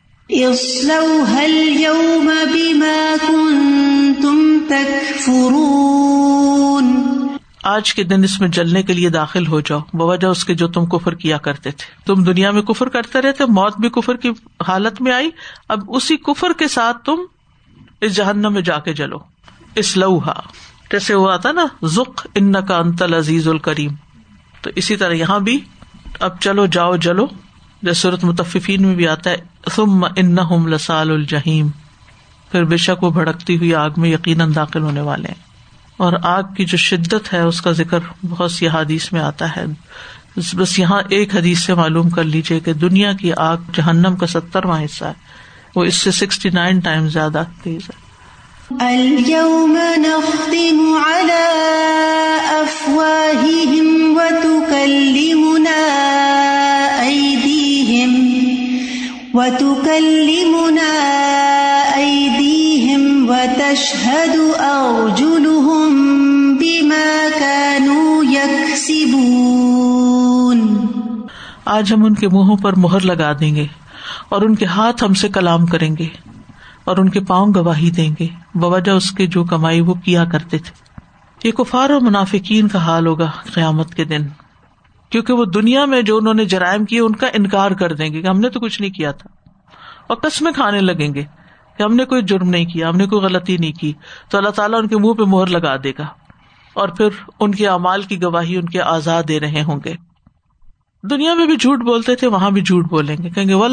آج 7.63 7.93
کے 7.93 8.03
دن 8.03 8.23
اس 8.23 8.41
میں 8.41 8.49
جلنے 8.49 8.83
کے 8.83 8.93
لیے 8.93 9.09
داخل 9.09 9.47
ہو 9.47 9.59
جاؤ 9.59 9.79
بوجہ 9.93 10.27
اس 10.27 10.45
کے 10.45 10.53
جو 10.53 10.67
تم 10.67 10.85
کفر 10.85 11.15
کیا 11.15 11.37
کرتے 11.37 11.71
تھے۔ 11.71 12.03
تم 12.05 12.23
دنیا 12.23 12.51
میں 12.51 12.61
کفر 12.61 12.89
کرتے 12.89 13.21
رہتے 13.21 13.45
موت 13.45 13.79
بھی 13.79 13.89
کفر 13.89 14.15
کی 14.15 14.29
حالت 14.67 15.01
میں 15.01 15.11
آئی 15.11 15.29
اب 15.69 15.79
اسی 15.87 16.17
کفر 16.17 16.53
کے 16.53 16.67
ساتھ 16.67 17.05
تم 17.05 17.15
اس 18.01 18.15
جہنم 18.15 18.53
میں 18.53 18.61
جا 18.61 18.79
کے 18.79 18.93
جلو۔ 18.93 19.17
اس 19.75 19.97
لوہا 19.97 20.33
جیسے 20.91 21.13
ہوا 21.13 21.37
تھا 21.37 21.51
نا 21.51 21.65
ذخ 21.85 22.27
ان 22.35 22.65
کا 22.65 22.77
انتل 22.77 23.13
عزیز 23.13 23.47
الکریم۔ 23.47 23.91
تو 24.61 24.69
اسی 24.75 24.95
طرح 24.95 25.13
یہاں 25.13 25.39
بھی 25.39 25.59
اب 26.19 26.39
چلو، 26.39 26.65
جاؤ، 26.65 26.95
جلو۔ 26.95 27.27
جیسے 27.81 28.01
صورت 28.01 28.23
متفقین 28.23 28.83
میں 28.87 28.95
بھی 28.95 29.07
آتا 29.07 29.29
ہے، 29.29 29.37
ثم 29.71 30.05
ان 30.15 30.35
لسال 30.69 31.11
الجہیم 31.11 31.67
پھر 32.51 32.63
بے 32.63 32.77
شک 32.77 33.03
وہ 33.03 33.09
بھڑکتی 33.09 33.57
ہوئی 33.57 33.75
آگ 33.75 33.89
میں 33.97 34.09
یقیناً 34.09 34.55
داخل 34.55 34.81
ہونے 34.81 35.01
والے 35.01 35.27
ہیں۔ 35.27 35.43
اور 35.97 36.13
آگ 36.23 36.43
کی 36.57 36.65
جو 36.65 36.77
شدت 36.77 37.33
ہے، 37.33 37.39
اس 37.39 37.61
کا 37.61 37.71
ذکر 37.71 37.99
بہت 38.29 38.51
سی 38.51 38.67
حادیث 38.67 39.13
میں 39.13 39.21
آتا 39.21 39.55
ہے۔ 39.55 39.65
بس 40.53 40.79
یہاں 40.79 41.01
ایک 41.09 41.35
حدیث 41.35 41.59
سے 41.59 41.73
معلوم 41.73 42.09
کر 42.09 42.23
لیجیے 42.23 42.59
کہ 42.59 42.73
دنیا 42.73 43.13
کی 43.13 43.31
آگ 43.37 43.57
جہنم 43.73 44.15
کا 44.15 44.27
سترواں 44.27 44.81
حصہ 44.81 45.05
ہے۔ 45.05 45.13
وہ 45.75 45.83
اس 45.83 45.95
سے 45.95 46.11
سکسٹی 46.11 46.49
نائن 46.49 46.79
ٹائم 46.79 47.09
زیادہ 47.09 47.43
تیز 47.63 47.75
ہے۔ 47.75 48.11
اليوم 48.79 49.77
نختم 49.97 50.97
على 51.05 51.47
أفواههم 52.61 54.11
وتكلمنا 54.15 55.87
أيديهم 56.99 58.37
وتكلمنا 59.33 60.93
أيديهم 61.95 63.29
وتشهد 63.29 64.59
أرجلهم 64.59 66.57
بما 66.57 67.27
كانوا 67.39 68.31
يكسبون۔ 68.31 70.77
آج 71.65 71.93
ہم 71.93 72.05
ان 72.05 72.13
کے 72.13 72.27
منہوں 72.27 72.57
پر 72.57 72.75
مہر 72.75 72.99
لگا 72.99 73.33
دیں 73.39 73.55
گے۔ 73.55 73.67
اور 74.31 74.41
ان 74.41 74.55
کے 74.55 74.65
ہاتھ 74.65 75.03
ہم 75.03 75.13
سے 75.13 75.29
کلام 75.29 75.65
کریں 75.65 75.95
گے 75.99 76.07
اور 76.83 76.97
ان 76.97 77.09
کے 77.09 77.19
پاؤں 77.19 77.47
گواہی 77.55 77.91
دیں 77.91 78.15
گے۔ 78.19 78.27
بوجہ 78.55 78.91
اس 78.91 79.11
کے 79.11 79.27
جو 79.27 79.43
کمائی 79.43 79.81
وہ 79.81 79.93
کیا 79.93 80.25
کرتے 80.25 80.57
تھے۔ 80.57 80.91
یہ 81.43 81.51
کفار 81.51 81.89
اور 81.89 82.01
منافقین 82.01 82.67
کا 82.67 82.79
حال 82.79 83.07
ہوگا 83.07 83.31
قیامت 83.53 83.93
کے 83.93 84.03
دن۔ 84.03 84.27
کیونکہ 85.09 85.33
وہ 85.33 85.45
دنیا 85.45 85.85
میں 85.85 86.01
جو 86.01 86.17
انہوں 86.17 86.33
نے 86.33 86.45
جرائم 86.45 86.85
کیے 86.85 86.99
ان 86.99 87.15
کا 87.15 87.27
انکار 87.27 87.71
کر 87.71 87.93
دیں 87.93 88.13
گے 88.13 88.21
کہ 88.21 88.27
ہم 88.27 88.39
نے 88.39 88.49
تو 88.49 88.59
کچھ 88.59 88.81
نہیں 88.81 88.91
کیا 88.91 89.11
تھا۔ 89.11 89.49
اور 90.07 90.17
قسمیں 90.17 90.51
کھانے 90.51 90.81
لگیں 90.81 91.13
گے 91.13 91.23
کہ 91.77 91.83
ہم 91.83 91.95
نے 91.95 92.05
کوئی 92.05 92.21
جرم 92.21 92.49
نہیں 92.49 92.65
کیا، 92.65 92.89
ہم 92.89 92.95
نے 92.95 93.05
کوئی 93.05 93.21
غلطی 93.21 93.57
نہیں 93.57 93.71
کی۔ 93.71 93.93
تو 94.29 94.37
اللہ 94.37 94.49
تعالیٰ 94.49 94.79
ان 94.79 94.87
کے 94.87 94.97
منہ 94.97 95.13
پہ 95.13 95.23
مہر 95.23 95.47
لگا 95.47 95.75
دے 95.83 95.91
گا 95.99 96.05
اور 96.73 96.89
پھر 96.89 97.07
ان 97.39 97.51
کے 97.51 97.67
اعمال 97.67 98.01
کی 98.01 98.23
گواہی 98.23 98.55
ان 98.55 98.65
کے 98.65 98.81
آزاد 98.81 99.23
دے 99.27 99.39
رہے 99.39 99.63
ہوں 99.63 99.79
گے۔ 99.85 100.10
دنیا 101.03 101.33
میں 101.33 101.45
بھی 101.45 101.57
جھوٹ 101.57 101.79
بولتے 101.79 102.15
تھے، 102.15 102.27
وہاں 102.27 102.51
بھی 102.51 102.61
جھوٹ 102.61 102.89
بولیں 102.89 103.15
گے۔ 103.23 103.29
کہیں 103.29 103.47
گے 103.47 103.53
و 103.53 103.67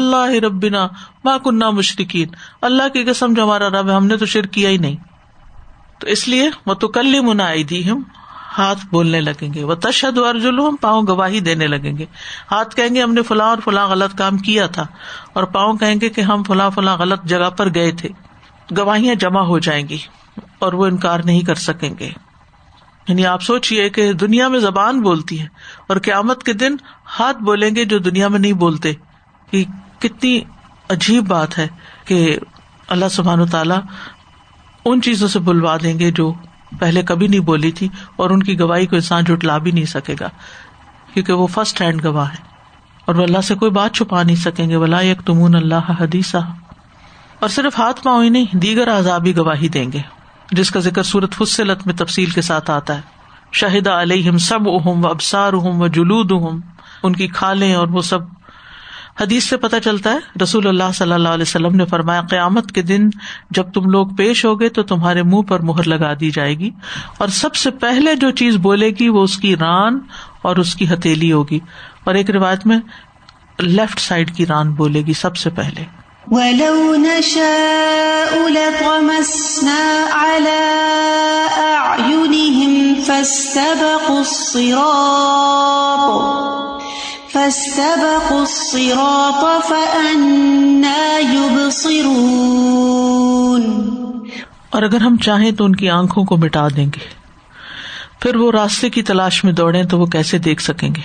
ربنا 0.47 0.87
ماں 1.23 1.39
کنہ 1.39 1.69
مشرقین 1.69 2.27
اللہ 2.61 2.89
کی 2.93 3.03
قسم، 3.03 3.33
جو 3.33 3.43
ہمارا 3.43 3.69
رب 3.69 3.89
ہے، 3.89 3.93
ہم 3.93 4.05
نے 4.05 4.17
تو 4.17 4.25
شرک 4.25 4.51
کیا 4.51 4.69
ہی 4.69 4.77
نہیں۔ 4.77 4.95
تو 5.99 6.07
اس 6.07 6.27
لیے 6.27 6.49
وہ 6.65 6.73
تو 6.73 6.87
کل 6.87 7.21
منائی 7.21 7.63
دی 7.63 7.91
ہم 7.91 8.01
ہاتھ 8.57 8.79
بولنے 8.91 9.21
لگیں 9.21 9.53
گے۔ 9.53 9.63
وہ 9.63 9.75
تشد 9.75 10.17
ارجل 10.17 10.59
ہم 10.59 10.75
پاؤں 10.81 11.01
گواہی 11.07 11.39
دینے 11.39 11.67
لگیں 11.67 11.97
گے۔ 11.97 12.05
ہاتھ 12.51 12.75
کہیں 12.75 12.95
گے، 12.95 13.01
ہم 13.01 13.13
نے 13.13 13.21
فلاں 13.21 13.47
اور 13.47 13.57
فلاں 13.65 13.87
غلط 13.87 14.17
کام 14.17 14.37
کیا 14.37 14.67
تھا۔ 14.67 14.85
اور 15.33 15.43
پاؤں 15.43 15.77
کہیں 15.77 15.95
گے 16.01 16.09
کہ 16.09 16.21
ہم 16.21 16.43
فلاں 16.43 16.69
فلاں 16.69 16.97
غلط 16.97 17.23
جگہ 17.23 17.49
پر 17.49 17.73
گئے 17.75 17.91
تھے۔ 17.91 18.09
گواہیاں 18.77 19.15
جمع 19.15 19.41
ہو 19.41 19.59
جائیں 19.59 19.89
گی 19.89 19.97
اور 20.59 20.73
وہ 20.73 20.85
انکار 20.85 21.19
نہیں 21.19 21.41
کر 21.41 21.55
سکیں 21.55 21.89
گے۔ 21.99 22.09
یعنی 23.07 23.25
آپ 23.25 23.41
سوچیے 23.41 23.89
کہ 23.89 24.13
دنیا 24.13 24.47
میں 24.47 24.59
زبان 24.59 25.01
بولتی 25.01 25.41
ہے 25.41 25.47
اور 25.87 25.97
قیامت 25.97 26.43
کے 26.43 26.53
دن 26.53 26.75
ہاتھ 27.19 27.37
بولیں 27.37 27.75
گے 27.75 27.85
جو 27.85 27.99
دنیا 27.99 28.27
میں 28.27 28.39
نہیں 28.39 28.53
بولتے۔ 28.53 28.93
یہ 29.51 29.63
کتنی 29.99 30.41
عجیب 30.89 31.27
بات 31.27 31.57
ہے 31.57 31.67
کہ 32.05 32.37
اللہ 32.87 33.05
سبحان 33.11 33.45
تعالیٰ 33.45 33.79
ان 34.85 35.01
چیزوں 35.01 35.27
سے 35.27 35.39
بلوا 35.39 35.77
دیں 35.83 35.99
گے 35.99 36.11
جو 36.11 36.33
پہلے 36.79 37.01
کبھی 37.01 37.27
نہیں 37.27 37.39
بولی 37.39 37.71
تھی 37.71 37.87
اور 38.15 38.29
ان 38.29 38.43
کی 38.43 38.59
گواہی 38.59 38.85
کو 38.85 38.95
انسان 38.95 39.23
جٹلا 39.23 39.57
بھی 39.57 39.71
نہیں 39.71 39.85
سکے 39.85 40.15
گا، 40.19 40.29
کیونکہ 41.13 41.33
وہ 41.33 41.47
فرسٹ 41.47 41.81
ہینڈ 41.81 42.05
گواہ 42.05 42.29
ہے 42.29 42.43
اور 43.05 43.15
وہ 43.15 43.23
اللہ 43.23 43.41
سے 43.41 43.55
کوئی 43.55 43.71
بات 43.71 43.93
چھپا 43.93 44.23
نہیں 44.23 44.35
سکیں 44.35 44.69
گے۔ 44.69 44.77
بلا 44.77 45.01
یک 45.01 45.21
تمون 45.21 45.55
اللہ 45.55 45.91
حدیثہ۔ 45.99 46.37
اور 47.39 47.49
صرف 47.49 47.79
ہاتھ 47.79 48.03
پاؤں 48.03 48.23
ہی 48.23 48.29
نہیں، 48.29 48.55
دیگر 48.55 48.87
آزابی 48.87 49.37
گواہی 49.37 49.67
دیں 49.67 49.91
گے۔ 49.91 50.18
جس 50.51 50.71
کا 50.71 50.79
ذکر 50.79 51.03
سورت 51.03 51.33
فصلت 51.33 51.87
میں 51.87 51.93
تفصیل 51.93 52.29
کے 52.29 52.41
ساتھ 52.41 52.71
آتا 52.71 52.95
ہے۔ 52.95 53.01
شاہد 53.51 53.87
علیہم 53.87 54.37
سب 54.37 54.69
اہم 54.69 55.05
و 55.05 55.07
ابسار 55.07 55.53
اہم 55.53 55.81
و 55.81 55.87
جلود 55.87 56.31
اہم 56.31 56.59
ان 57.03 57.13
کی 57.13 57.27
کھالیں 57.27 57.73
اور 57.73 57.87
وہ 57.87 58.01
سب۔ 58.01 58.19
حدیث 59.21 59.43
سے 59.43 59.57
پتہ 59.57 59.75
چلتا 59.83 60.09
ہے، 60.13 60.43
رسول 60.43 60.67
اللہ 60.67 60.83
صلی 60.93 61.13
اللہ 61.13 61.29
علیہ 61.29 61.41
وسلم 61.41 61.75
نے 61.75 61.85
فرمایا، 61.85 62.21
قیامت 62.21 62.71
کے 62.71 62.81
دن 62.81 63.09
جب 63.51 63.71
تم 63.71 63.89
لوگ 63.89 64.07
پیش 64.07 64.45
ہوگے 64.45 64.69
تو 64.69 64.83
تمہارے 64.83 65.23
منہ 65.23 65.41
پر 65.41 65.59
مہر 65.59 65.87
لگا 65.87 66.13
دی 66.19 66.29
جائے 66.29 66.59
گی۔ 66.59 66.69
اور 67.17 67.27
سب 67.27 67.55
سے 67.55 67.71
پہلے 67.71 68.15
جو 68.15 68.31
چیز 68.31 68.55
بولے 68.55 68.89
گی 68.89 69.09
وہ 69.09 69.23
اس 69.23 69.37
کی 69.37 69.55
ران 69.55 69.99
اور 70.41 70.55
اس 70.55 70.75
کی 70.75 70.93
ہتھیلی 70.93 71.31
ہوگی۔ 71.31 71.59
اور 72.03 72.15
ایک 72.15 72.29
روایت 72.29 72.67
میں 72.67 72.79
لیفٹ 73.59 73.99
سائڈ 73.99 74.35
کی 74.35 74.45
ران 74.45 74.71
بولے 74.71 75.01
گی 75.01 75.13
سب 75.13 75.37
سے 75.37 75.49
پہلے۔ 75.49 75.98
ولو 76.31 76.95
نشاء 76.95 78.49
لطمسنا 78.49 79.85
على 80.11 80.65
أعينهم 81.57 82.93
فاستبقوا 83.05 84.19
الصراط 84.19 84.75
فاستبقوا 87.33 88.39
الصراط 88.39 89.67
فأنا 89.67 91.17
يبصرون 91.33 92.29
اور 94.69 94.83
اگر 94.83 95.01
ہم 95.01 95.17
چاہیں 95.17 95.51
تو 95.51 95.65
ان 95.65 95.75
کی 95.75 95.89
آنکھوں 95.89 96.25
کو 96.25 96.37
مٹا 96.37 96.67
دیں 96.75 96.85
گے۔ 96.85 97.07
پھر 98.19 98.35
وہ 98.35 98.51
راستے 98.51 98.89
کی 98.89 99.01
تلاش 99.01 99.43
میں 99.43 99.53
دوڑے 99.53 99.83
تو 99.83 99.99
وہ 99.99 100.05
کیسے 100.05 100.37
دیکھ 100.37 100.61
سکیں 100.61 100.95
گے؟ 100.95 101.01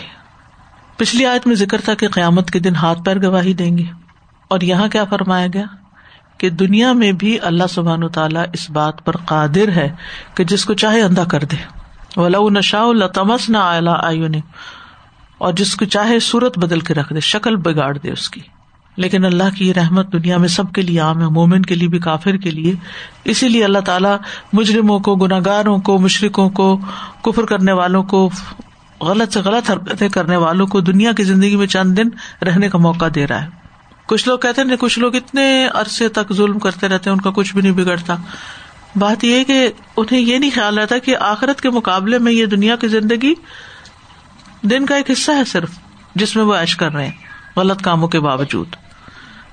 پچھلی 0.96 1.26
آیت 1.26 1.46
میں 1.46 1.56
ذکر 1.56 1.80
تھا 1.80 1.94
کہ 1.94 2.08
قیامت 2.08 2.50
کے 2.50 2.58
دن 2.58 2.76
ہاتھ 2.76 2.98
پیر 3.04 3.22
گواہی 3.22 3.54
دیں 3.54 3.78
گے۔ 3.78 4.03
اور 4.48 4.60
یہاں 4.60 4.88
کیا 4.88 5.04
فرمایا 5.04 5.46
گیا؟ 5.54 5.64
کہ 6.38 6.50
دنیا 6.50 6.92
میں 6.92 7.12
بھی 7.12 7.38
اللہ 7.42 7.64
سبحان 7.70 8.08
تعالیٰ 8.08 8.44
اس 8.52 8.70
بات 8.70 9.04
پر 9.04 9.16
قادر 9.16 9.68
ہے 9.68 9.88
کہ 10.34 10.44
جس 10.44 10.64
کو 10.64 10.74
چاہے 10.74 11.00
اندھا 11.00 11.24
کر 11.24 11.44
دے۔ 11.44 11.56
ولا 12.16 12.38
نشا 12.58 13.06
تمس 13.14 13.50
نہ 13.50 13.56
آلہ 13.56 14.28
نے 14.28 14.40
اور 15.38 15.52
جس 15.52 15.76
کو 15.76 15.84
چاہے 15.84 16.18
سورت 16.18 16.58
بدل 16.58 16.80
کے 16.80 16.94
رکھ 16.94 17.12
دے، 17.14 17.20
شکل 17.20 17.56
بگاڑ 17.56 17.98
دے 17.98 18.10
اس 18.10 18.30
کی۔ 18.30 18.40
لیکن 18.96 19.24
اللہ 19.24 19.42
کی 19.56 19.68
یہ 19.68 19.72
رحمت 19.72 20.12
دنیا 20.12 20.36
میں 20.36 20.48
سب 20.48 20.72
کے 20.72 20.82
لیے 20.82 21.00
عام 21.00 21.20
ہے، 21.20 21.26
مومن 21.26 21.62
کے 21.62 21.74
لیے 21.74 21.88
بھی، 21.88 21.98
کافر 21.98 22.36
کے 22.36 22.50
لیے۔ 22.50 22.74
اسی 23.24 23.48
لیے 23.48 23.64
اللہ 23.64 23.78
تعالیٰ 23.78 24.16
مجرموں 24.52 24.98
کو 24.98 25.14
گناگاروں 25.14 25.78
کو 25.78 25.98
مشرقوں 25.98 26.50
کو، 26.50 26.78
کفر 27.22 27.42
کرنے 27.42 27.72
والوں 27.72 28.02
کو، 28.02 28.30
غلط 29.00 29.32
سے 29.32 29.40
غلط 29.40 29.70
حرکتیں 29.70 30.08
کرنے 30.08 30.36
والوں 30.36 30.66
کو 30.66 30.80
دنیا 30.80 31.12
کی 31.12 31.22
زندگی 31.24 31.56
میں 31.56 31.66
چند 31.66 31.98
دن 31.98 32.08
رہنے 32.44 32.68
کا 32.68 32.78
موقع 32.78 33.04
دے 33.14 33.26
رہا 33.26 33.42
ہے۔ 33.42 33.63
کچھ 34.06 34.28
لوگ 34.28 34.38
کہتے 34.38 34.62
ہیں 34.62 34.76
کچھ 34.76 34.98
لوگ 34.98 35.14
اتنے 35.14 35.68
عرصے 35.74 36.08
تک 36.08 36.32
ظلم 36.32 36.58
کرتے 36.58 36.88
رہتے 36.88 37.10
ان 37.10 37.20
کا 37.20 37.30
کچھ 37.34 37.52
بھی 37.52 37.62
نہیں 37.62 37.72
بگڑتا۔ 37.72 38.14
بات 38.96 39.24
یہ 39.24 39.44
کہ 39.44 39.72
انہیں 39.96 40.20
یہ 40.20 40.38
نہیں 40.38 40.50
خیال 40.54 40.78
رہتا 40.78 40.98
کہ 40.98 41.16
آخرت 41.16 41.60
کے 41.60 41.70
مقابلے 41.70 42.18
میں 42.18 42.32
یہ 42.32 42.46
دنیا 42.46 42.76
کی 42.76 42.88
زندگی 42.88 43.34
دن 44.62 44.86
کا 44.86 44.96
ایک 44.96 45.10
حصہ 45.10 45.30
ہے 45.32 45.44
صرف، 45.44 45.70
جس 46.14 46.36
میں 46.36 46.44
وہ 46.44 46.54
ایش 46.54 46.76
کر 46.76 46.92
رہے 46.92 47.04
ہیں، 47.04 47.12
غلط 47.56 47.82
کاموں 47.82 48.08
کے 48.08 48.20
باوجود۔ 48.20 48.68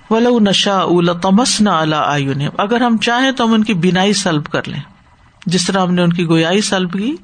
ولو 0.10 0.40
نشا 0.40 0.86
تمس 1.22 1.62
نہ 1.62 1.96
آئین 1.96 2.42
اگر 2.58 2.82
ہم 2.82 2.98
چاہیں 2.98 3.32
تو 3.32 3.46
ہم 3.46 3.54
ان 3.54 3.64
کی 3.64 3.74
بینائی 3.74 4.14
سلب 4.14 4.46
کر 4.46 4.68
لیں۔ 4.68 4.80
جس 5.46 5.68
طرح 5.68 5.82
ہم 5.82 5.94
نے 5.94 6.02
ان 6.02 6.14
کی 6.14 6.26
گویائی 6.26 6.62
سلب 6.62 6.94
کی، 6.94 7.16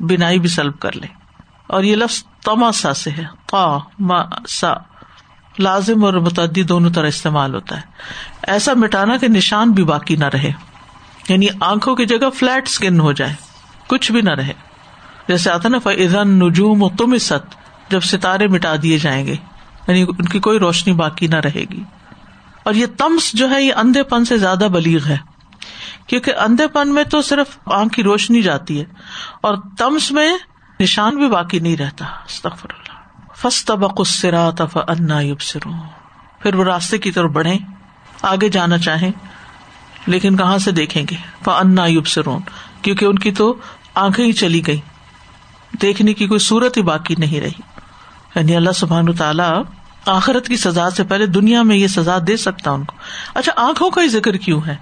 بینائی 0.00 0.38
بھی 0.38 0.48
سلب 0.48 0.78
کر 0.78 0.96
لیں۔ 0.96 1.14
اور 1.66 1.82
یہ 1.82 1.96
لفظ 1.96 2.24
تماسا 2.44 2.94
سے 2.94 3.10
ہے 3.10 3.24
سا۔ 4.48 4.95
لازم 5.58 6.04
اور 6.04 6.14
متعدی 6.14 6.62
دونوں 6.62 6.90
طرح 6.90 7.06
استعمال 7.06 7.54
ہوتا 7.54 7.76
ہے۔ 7.76 7.82
ایسا 8.42 8.72
مٹانا 8.74 9.16
کہ 9.16 9.28
نشان 9.28 9.72
بھی 9.72 9.84
باقی 9.84 10.16
نہ 10.16 10.24
رہے۔ 10.24 10.52
یعنی 11.28 11.46
آنکھوں 11.60 11.96
کی 11.96 12.06
جگہ 12.06 12.30
فلیٹ 12.30 12.68
اسکن 12.68 13.00
ہو 13.00 13.12
جائے۔ 13.12 13.34
کچھ 13.86 14.12
بھی 14.12 14.20
نہ 14.20 14.30
رہے۔ 14.30 14.52
جیسے 15.28 15.50
آتا 15.50 15.68
نا 15.68 15.78
فن 15.78 16.28
نجوم 16.28 16.82
و 16.82 16.88
تم 16.88 17.18
ست 17.18 17.54
جب 17.90 18.00
ستارے 18.00 18.46
مٹا 18.46 18.74
دیے 18.82 18.98
جائیں 18.98 19.26
گے 19.26 19.34
یعنی 19.88 20.02
ان 20.02 20.24
کی 20.24 20.38
کوئی 20.38 20.58
روشنی 20.58 20.92
باقی 20.92 21.26
نہ 21.26 21.36
رہے 21.36 21.64
گی۔ 21.72 21.84
اور 22.62 22.74
یہ 22.74 22.86
تمس 22.98 23.32
جو 23.32 23.50
ہے، 23.50 23.62
یہ 23.62 23.72
اندھے 23.76 24.02
پن 24.02 24.24
سے 24.24 24.38
زیادہ 24.38 24.68
بلیغ 24.72 25.06
ہے۔ 25.06 25.16
کیونکہ 26.06 26.32
اندھے 26.38 26.68
پن 26.68 26.94
میں 26.94 27.04
تو 27.04 27.22
صرف 27.22 27.58
آنکھ 27.66 27.94
کی 27.94 28.02
روشنی 28.02 28.42
جاتی 28.42 28.80
ہے، 28.80 28.84
اور 29.40 29.56
تمس 29.78 30.12
میں 30.12 30.36
نشان 30.80 31.16
بھی 31.16 31.28
باقی 31.28 31.58
نہیں 31.58 31.76
رہتا۔ 31.76 32.04
اللہ۔ 32.04 32.85
فس 33.42 33.64
تبق 33.64 34.00
تف 34.56 34.78
انا 34.88 35.18
سرو 35.40 35.70
پھر 36.38 36.54
وہ 36.54 36.64
راستے 36.64 36.98
کی 36.98 37.10
طرف 37.10 37.30
بڑھے 37.30 37.58
آگے 38.22 38.48
جانا 38.48 38.78
چاہیں، 38.78 39.12
لیکن 40.06 40.36
کہاں 40.36 40.58
سے 40.58 40.70
دیکھیں 40.70 41.04
گے؟ 41.10 41.16
انا 41.46 41.86
یوب 41.86 42.06
سرون 42.06 42.40
کیونکہ 42.82 43.04
ان 43.04 43.18
کی 43.18 43.32
تو 43.32 43.54
آنکھیں 43.94 44.26
ہی 44.26 44.32
چلی 44.32 44.66
گئی 44.66 44.80
دیکھنے 45.82 46.14
کی 46.14 46.26
کوئی 46.26 46.40
صورت 46.40 46.76
ہی 46.76 46.82
باقی 46.82 47.14
نہیں 47.18 47.40
رہی۔ 47.40 47.62
یعنی 48.34 48.56
اللہ 48.56 48.70
سبحان 48.70 49.12
تعالیٰ 49.12 49.62
آخرت 50.06 50.48
کی 50.48 50.56
سزا 50.56 50.90
سے 50.90 51.04
پہلے 51.04 51.26
دنیا 51.26 51.62
میں 51.62 51.76
یہ 51.76 51.86
سزا 51.86 52.18
دے 52.26 52.36
سکتا 52.36 52.70
ان 52.70 52.84
کو۔ 52.84 52.96
اچھا 53.34 53.52
آنکھوں 53.56 53.90
کا 53.90 54.02
ہی 54.02 54.08
ذکر 54.08 54.36
کیوں 54.36 54.60
ہے؟ 54.66 54.76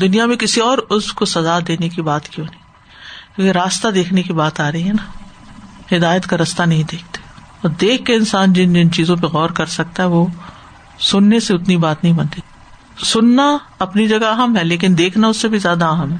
دنیا 0.00 0.26
میں 0.26 0.36
کسی 0.36 0.60
اور 0.60 0.78
اس 0.78 1.12
کو 1.12 1.24
سزا 1.24 1.58
دینے 1.68 1.88
کی 1.88 2.02
بات 2.02 2.28
کیوں 2.28 2.46
نہیں؟ 2.50 2.62
کیونکہ 3.36 3.58
راستہ 3.58 3.88
دیکھنے 3.88 4.22
کی 4.22 4.32
بات 4.32 4.60
آ 4.60 4.72
رہی 4.72 4.88
ہے 4.88 4.92
نا۔ 4.92 5.12
ہدایت 5.96 6.26
کا 6.26 6.36
راستہ 6.38 6.62
نہیں 6.62 6.82
دیکھتے۔ 6.82 7.25
اور 7.66 7.74
دیکھ 7.74 8.04
کے 8.04 8.14
انسان 8.14 8.52
جن 8.52 8.72
جن 8.72 8.92
چیزوں 8.92 9.16
پہ 9.16 9.26
غور 9.26 9.50
کر 9.50 9.66
سکتا 9.66 10.02
ہے، 10.02 10.08
وہ 10.08 10.26
سننے 11.00 11.40
سے 11.40 11.54
اتنی 11.54 11.76
بات 11.76 12.04
نہیں 12.04 12.14
بنتی۔ 12.14 12.40
سننا 13.04 13.58
اپنی 13.78 14.08
جگہ 14.08 14.24
اہم 14.24 14.56
ہے، 14.56 14.64
لیکن 14.64 14.98
دیکھنا 14.98 15.28
اس 15.28 15.36
سے 15.36 15.48
بھی 15.48 15.58
زیادہ 15.58 15.84
اہم 15.84 16.12
ہے۔ 16.12 16.16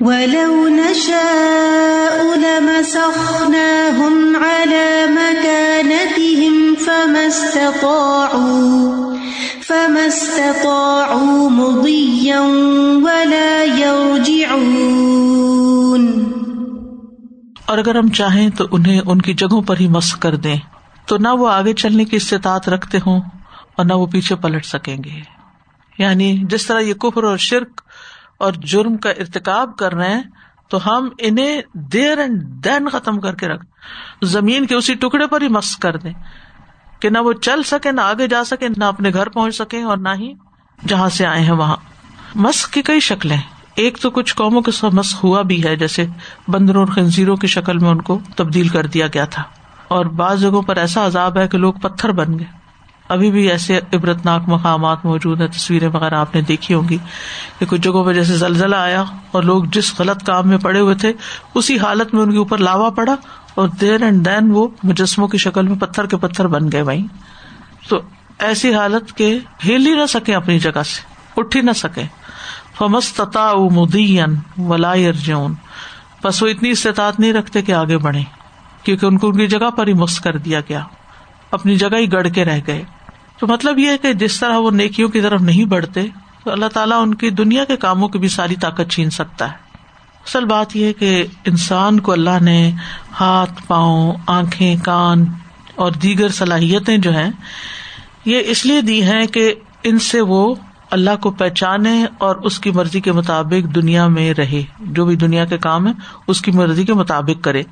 ولو 0.00 0.68
نشاء 0.68 2.36
لمسخناهم 2.36 4.42
على 4.42 5.14
مكانتهم 5.14 6.74
فما 6.84 7.18
استطاعوا 7.18 9.14
فما 9.68 10.04
استطاعوا 10.04 11.48
مضيا 11.48 12.42
ولا 13.02 13.64
يرجعون۔ 13.78 15.29
اور 17.70 17.78
اگر 17.78 17.94
ہم 17.94 18.08
چاہیں 18.08 18.50
تو 18.50 18.66
انہیں 18.70 19.00
ان 19.06 19.22
کی 19.22 19.34
جگہوں 19.34 19.62
پر 19.62 19.76
ہی 19.80 19.88
مس 19.88 20.14
کر 20.14 20.36
دیں۔ 20.36 20.56
تو 21.06 21.16
نہ 21.18 21.28
وہ 21.28 21.48
آگے 21.48 21.72
چلنے 21.72 22.04
کی 22.04 22.16
استطاعت 22.16 22.68
رکھتے 22.68 22.98
ہوں 23.06 23.20
اور 23.76 23.84
نہ 23.84 23.92
وہ 23.92 24.06
پیچھے 24.06 24.36
پلٹ 24.36 24.66
سکیں 24.66 24.96
گے۔ 25.04 25.20
یعنی 25.98 26.36
جس 26.42 26.66
طرح 26.66 26.80
یہ 26.80 26.94
کفر 26.94 27.24
اور 27.24 27.36
شرک 27.36 27.80
اور 28.38 28.52
جرم 28.52 28.96
کا 28.96 29.10
ارتقاب 29.10 29.76
کر 29.76 29.94
رہے 29.94 30.14
ہیں، 30.14 30.22
تو 30.68 30.78
ہم 30.86 31.08
انہیں 31.18 31.60
دیر 31.74 32.18
اینڈ 32.18 32.42
دین 32.64 32.88
ختم 32.88 33.20
کر 33.20 33.34
کے 33.34 33.48
رکھ، 33.48 33.66
زمین 34.22 34.66
کے 34.66 34.74
اسی 34.74 34.94
ٹکڑے 34.94 35.26
پر 35.26 35.42
ہی 35.42 35.48
مس 35.48 35.76
کر 35.76 35.96
دیں۔ 35.96 36.12
کہ 37.00 37.10
نہ 37.10 37.18
وہ 37.18 37.32
چل 37.32 37.62
سکے 37.62 37.92
نہ 37.92 38.00
آگے 38.00 38.28
جا 38.28 38.44
سکے 38.44 38.68
نہ 38.76 38.84
اپنے 38.84 39.10
گھر 39.12 39.28
پہنچ 39.28 39.56
سکے 39.56 39.82
اور 39.82 39.96
نہ 39.96 40.08
ہی 40.18 40.34
جہاں 40.88 41.08
سے 41.08 41.26
آئے 41.26 41.40
ہیں 41.40 41.52
وہاں۔ 41.52 41.76
مسق 42.34 42.70
کی 42.70 42.82
کئی 42.82 43.00
شکلیں 43.00 43.38
ایک 43.76 43.98
تو 43.98 44.10
کچھ 44.10 44.34
قوموں 44.34 44.62
کے 44.62 44.70
ساتھ 44.70 44.94
مسق 44.94 45.24
ہوا 45.24 45.42
بھی 45.42 45.64
ہے، 45.64 45.76
جیسے 45.76 46.06
بندروں 46.48 46.80
اور 46.80 46.94
خنزیروں 46.94 47.36
کی 47.36 47.46
شکل 47.46 47.78
میں 47.78 47.90
ان 47.90 48.02
کو 48.02 48.18
تبدیل 48.36 48.68
کر 48.68 48.86
دیا 48.86 49.06
گیا 49.06 49.24
تھا۔ 49.24 49.42
اور 49.88 50.04
بعض 50.04 50.40
جگہوں 50.40 50.62
پر 50.62 50.76
ایسا 50.76 51.06
عذاب 51.06 51.38
ہے 51.38 51.48
کہ 51.48 51.58
لوگ 51.58 51.72
پتھر 51.72 52.12
بن 52.12 52.38
گئے۔ 52.38 52.60
ابھی 53.08 53.30
بھی 53.30 53.50
ایسے 53.50 53.80
عبرتناک 53.92 54.42
مقامات 54.46 55.04
موجود 55.04 55.40
ہیں، 55.40 55.48
تصویریں 55.48 55.88
وغیرہ 55.88 56.14
آپ 56.14 56.34
نے 56.34 56.40
دیکھی 56.40 56.74
ہوں 56.74 56.88
گی 56.88 56.98
کہ 57.58 57.66
کچھ 57.66 57.80
جگہوں 57.80 58.04
پہ 58.04 58.12
جیسے 58.12 58.36
زلزلہ 58.36 58.76
آیا 58.76 59.04
اور 59.32 59.42
لوگ 59.42 59.64
جس 59.64 60.00
غلط 60.00 60.24
کام 60.24 60.48
میں 60.48 60.58
پڑے 60.58 60.80
ہوئے 60.80 60.94
تھے، 60.94 61.12
اسی 61.54 61.78
حالت 61.78 62.14
میں 62.14 62.22
ان 62.22 62.30
کے 62.30 62.38
اوپر 62.38 62.58
لاوا 62.58 62.90
پڑا 62.90 63.14
اور 63.54 63.68
دیر 63.68 64.02
اینڈ 64.02 64.24
دین 64.24 64.50
وہ 64.50 64.68
مجسموں 64.82 65.28
کی 65.28 65.38
شکل 65.38 65.68
میں 65.68 65.78
پتھر 65.78 66.06
کے 66.06 66.16
پتھر 66.16 66.46
بن 66.46 66.72
گئے 66.72 66.82
وہیں۔ 66.82 67.06
تو 67.88 68.00
ایسی 68.38 68.74
حالت 68.74 69.12
کے 69.12 69.38
ہل 69.64 69.86
ہی 69.86 69.94
نہ 69.94 70.06
سکے 70.08 70.34
اپنی 70.34 70.58
جگہ 70.58 70.82
سے، 70.82 71.02
اٹھ 71.36 71.56
ہی 71.56 71.62
نہ 71.62 71.72
سکے 71.72 72.02
فمستا 72.80 73.52
مدین 73.54 74.36
ولائر 74.58 75.12
جون 75.12 75.54
بس 76.24 76.42
وہ 76.42 76.48
اتنی 76.48 76.70
استطاعت 76.70 77.20
نہیں 77.20 77.32
رکھتے 77.32 77.62
کہ 77.62 77.72
آگے 77.72 77.98
بڑھے 77.98 78.22
کیونکہ 78.82 79.06
ان 79.06 79.18
کو 79.18 79.28
ان 79.28 79.36
کی 79.36 79.46
جگہ 79.46 79.70
پر 79.70 79.86
ہی 79.86 79.92
مس 79.92 80.20
کر 80.20 80.36
دیا 80.36 80.60
گیا۔ 80.60 80.84
اپنی 81.50 81.76
جگہ 81.76 81.96
ہی 81.96 82.12
گڑ 82.12 82.28
کے 82.28 82.44
رہ 82.44 82.60
گئے۔ 82.66 82.82
تو 83.38 83.46
مطلب 83.46 83.78
یہ 83.78 83.90
ہے 83.90 83.98
کہ 83.98 84.12
جس 84.12 84.40
طرح 84.40 84.56
وہ 84.58 84.70
نیکیوں 84.70 85.08
کی 85.08 85.20
طرف 85.20 85.40
نہیں 85.40 85.64
بڑھتے، 85.64 86.06
تو 86.44 86.52
اللہ 86.52 86.66
تعالیٰ 86.66 87.02
ان 87.02 87.14
کی 87.14 87.30
دنیا 87.30 87.64
کے 87.64 87.76
کاموں 87.76 88.08
کی 88.08 88.18
بھی 88.18 88.28
ساری 88.28 88.56
طاقت 88.56 88.90
چھین 88.90 89.10
سکتا 89.10 89.48
ہے۔ 89.48 89.56
اصل 90.26 90.44
بات 90.44 90.76
یہ 90.76 90.92
کہ 90.92 91.26
انسان 91.44 92.00
کو 92.00 92.12
اللہ 92.12 92.42
نے 92.42 92.70
ہاتھ، 93.20 93.52
پاؤں، 93.66 94.12
آنکھیں، 94.26 94.76
کان 94.84 95.24
اور 95.74 95.92
دیگر 95.92 96.28
صلاحیتیں 96.28 96.98
جو 96.98 97.12
ہیں، 97.12 97.30
یہ 98.24 98.42
اس 98.46 98.66
لیے 98.66 98.80
دی 98.80 99.02
ہیں 99.02 99.26
کہ 99.26 99.54
ان 99.82 99.98
سے 99.98 100.20
وہ 100.20 100.54
اللہ 100.90 101.16
کو 101.22 101.30
پہچانے 101.30 102.06
اور 102.18 102.36
اس 102.36 102.60
کی 102.60 102.70
مرضی 102.70 103.00
کے 103.00 103.12
مطابق 103.12 103.74
دنیا 103.74 104.06
میں 104.06 104.34
رہے۔ 104.34 104.62
جو 104.80 105.04
بھی 105.04 105.16
دنیا 105.16 105.44
کے 105.44 105.58
کام 105.58 105.86
ہے 105.86 105.92
اس 106.26 106.40
کی 106.40 106.50
مرضی 106.50 106.84
کے 106.84 106.94
مطابق 106.94 107.44
کرے۔ 107.44 107.62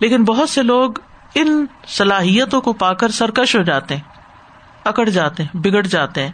لیکن 0.00 0.24
بہت 0.24 0.50
سے 0.50 0.62
لوگ 0.62 0.90
ان 1.34 1.66
صلاحیتوں 1.86 2.60
کو 2.60 2.72
پا 2.72 2.92
کر 2.92 3.08
سرکش 3.08 3.56
ہو 3.56 3.62
جاتے 3.62 3.96
ہیں، 3.96 4.02
اکڑ 4.84 5.08
جاتے 5.08 5.42
ہیں، 5.42 5.56
بگڑ 5.56 5.82
جاتے 5.82 6.22
ہیں۔ 6.22 6.32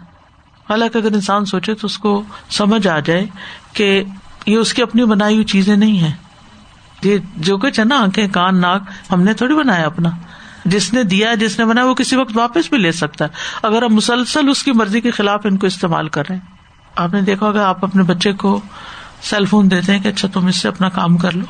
حالانکہ 0.71 0.99
اگر 0.99 1.13
انسان 1.13 1.45
سوچے 1.45 1.75
تو 1.75 1.87
اس 1.87 1.99
کو 1.99 2.23
سمجھ 2.51 2.89
آ 2.89 2.99
جائے 2.99 3.27
کہ 3.73 4.05
یہ 4.47 4.57
اس 4.57 4.75
کی 4.75 4.83
اپنی 4.83 5.05
بنائی 5.05 5.35
ہوئی 5.35 5.45
چیزیں 5.45 5.77
نہیں 5.77 6.01
ہے 6.01 6.13
یہ 7.03 7.19
جو 7.37 7.59
کچھ 7.59 7.81
ہے 7.81 7.85
نا، 7.85 8.03
آنکھیں، 8.03 8.29
کان، 8.29 8.61
ناک، 8.61 8.83
ہم 9.13 9.23
نے 9.23 9.35
تھوڑی 9.35 9.55
بنایا 9.55 9.87
اپنا۔ 9.87 10.11
جس 10.65 10.93
نے 10.93 11.03
دیا 11.03 11.35
جس 11.35 11.59
نے 11.59 11.65
بنایا، 11.65 11.87
وہ 11.87 11.95
کسی 11.95 12.17
وقت 12.17 12.37
واپس 12.37 12.69
بھی 12.69 12.79
لے 12.79 12.93
سکتا 12.93 13.25
ہے۔ 13.25 13.31
اگر 13.63 13.83
ہم 13.83 13.95
مسلسل 13.95 14.49
اس 14.49 14.63
کی 14.63 14.73
مرضی 14.73 15.01
کے 15.01 15.11
خلاف 15.11 15.41
ان 15.45 15.57
کو 15.57 15.67
استعمال 15.67 16.09
کر 16.09 16.23
رہے 16.29 16.37
ہیں۔ 16.37 16.55
آپ 16.97 17.15
نے 17.15 17.21
دیکھا 17.21 17.47
ہوگا، 17.47 17.69
آپ 17.69 17.85
اپنے 17.85 18.03
بچے 18.03 18.33
کو 18.33 18.61
سیل 19.23 19.45
فون 19.45 19.71
دیتے 19.71 19.93
ہیں 19.93 20.01
کہ 20.01 20.09
اچھا 20.09 20.29
تم 20.29 20.47
اس 20.47 20.57
سے 20.57 20.69
اپنا 20.69 20.89
کام 20.89 21.17
کر 21.17 21.33
لو۔ 21.33 21.45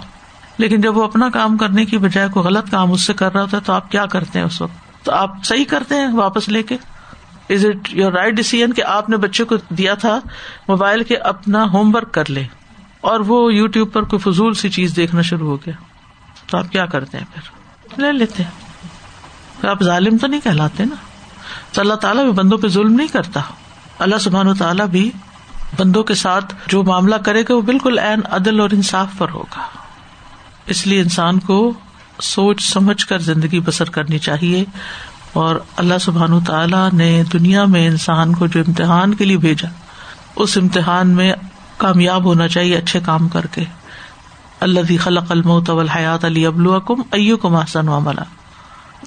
لیکن 0.59 0.81
جب 0.81 0.97
وہ 0.97 1.05
اپنا 1.05 1.29
کام 1.29 1.57
کرنے 1.57 1.85
کی 1.85 1.99
بجائے 1.99 2.29
کوئی 2.29 2.47
غلط 2.47 2.71
کام 2.71 2.93
اس 2.93 3.07
سے 3.07 3.15
کر 3.15 3.33
رہا 3.33 3.43
ہوتا 3.43 3.57
ہے، 3.57 3.63
تو 3.67 3.73
آپ 3.73 3.91
کیا 3.91 4.07
کرتے 4.07 4.39
ہیں 4.39 4.47
اس 4.47 4.61
وقت؟ 4.63 5.05
تو 5.05 5.13
آپ 5.13 5.45
صحیح 5.45 5.65
کرتے 5.65 5.95
ہیں 5.95 6.13
واپس 6.13 6.49
لے 6.49 6.63
کے؟ 6.63 6.77
Is 7.51 7.67
it 7.67 7.89
your 7.95 8.13
right 8.13 8.35
decision 8.35 8.77
کہ 8.77 8.85
آپ 8.85 9.11
نے 9.11 9.17
بچے 9.17 9.45
کو 9.45 9.57
دیا 9.69 9.95
تھا 9.95 10.21
موبائل 10.69 11.03
کے 11.03 11.17
اپنا 11.17 11.65
ہوم 11.65 11.95
ورک 11.95 12.13
کر 12.13 12.31
لے 12.31 12.45
اور 13.01 13.21
وہ 13.21 13.55
یو 13.55 13.67
ٹیوب 13.67 13.93
پر 13.93 14.03
کوئی 14.03 14.33
فضول 14.33 14.55
سی 14.55 14.69
چیز 14.69 14.97
دیکھنا 14.97 15.23
شروع 15.23 15.51
ہو 15.51 15.57
گیا؟ 15.57 15.75
تو 16.47 16.59
آپ 16.59 16.73
کیا 16.73 16.87
کرتے 16.87 17.19
ہیں 17.19 17.25
پھر؟ 17.35 17.65
لے 18.03 18.13
لیتے 18.13 18.43
ہیں۔ 18.43 18.64
آپ 19.63 19.83
ظالم 19.83 20.17
تو 20.17 20.27
نہیں 20.27 20.41
کہلاتے 20.45 20.85
نا؟ 20.85 20.95
تو 21.73 21.81
اللہ 21.81 21.95
تعالیٰ 21.95 22.23
بھی 22.23 22.33
بندوں 22.33 22.59
پہ 22.59 22.69
ظلم 22.69 22.93
نہیں 22.93 23.09
کرتا۔ 23.09 23.41
اللہ 23.99 24.17
سبحان 24.21 24.49
و 24.49 24.55
تعالیٰ 24.55 24.87
بھی 24.87 25.11
بندوں 25.79 26.03
کے 26.03 26.15
ساتھ 26.15 26.55
جو 26.69 26.83
معاملہ 26.83 27.15
کرے 27.15 27.43
گا 27.43 27.55
وہ 27.55 27.61
بالکل 27.61 27.99
عین، 27.99 28.21
عدل 28.31 28.61
اور 28.61 28.71
انصاف 28.73 29.09
پر 29.19 29.31
ہوگا۔ 29.31 29.63
اس 30.67 30.87
لیے 30.87 31.01
انسان 31.01 31.39
کو 31.39 31.73
سوچ 32.21 32.63
سمجھ 32.73 33.07
کر 33.07 33.19
زندگی 33.19 33.61
بسر 33.61 33.91
کرنی 33.91 34.19
چاہیے۔ 34.19 34.65
اور 35.33 35.57
اللہ 35.77 35.95
سبحان 36.01 36.41
تعالیٰ 36.41 36.93
نے 36.93 37.23
دنیا 37.33 37.65
میں 37.65 37.87
انسان 37.87 38.35
کو 38.35 38.47
جو 38.47 38.61
امتحان 38.61 39.15
کے 39.15 39.25
لیے 39.25 39.37
بھیجا، 39.37 39.69
اس 40.37 40.57
امتحان 40.57 41.09
میں 41.09 41.33
کامیاب 41.77 42.25
ہونا 42.25 42.49
چاہیے 42.49 42.77
اچھے 42.77 43.01
کام 43.05 43.29
کر 43.29 43.47
کے۔ 43.47 43.65
اللہ 44.61 44.81
خلق 45.01 45.31
الموت 45.31 45.71
حیات 45.97 46.25
علی 46.25 46.47
ابلو 46.47 46.81
کم 46.81 47.03
ایو 47.13 47.37
کم 47.37 47.57
آسن 47.57 47.89
و 47.89 47.97
عملہ 47.97 48.21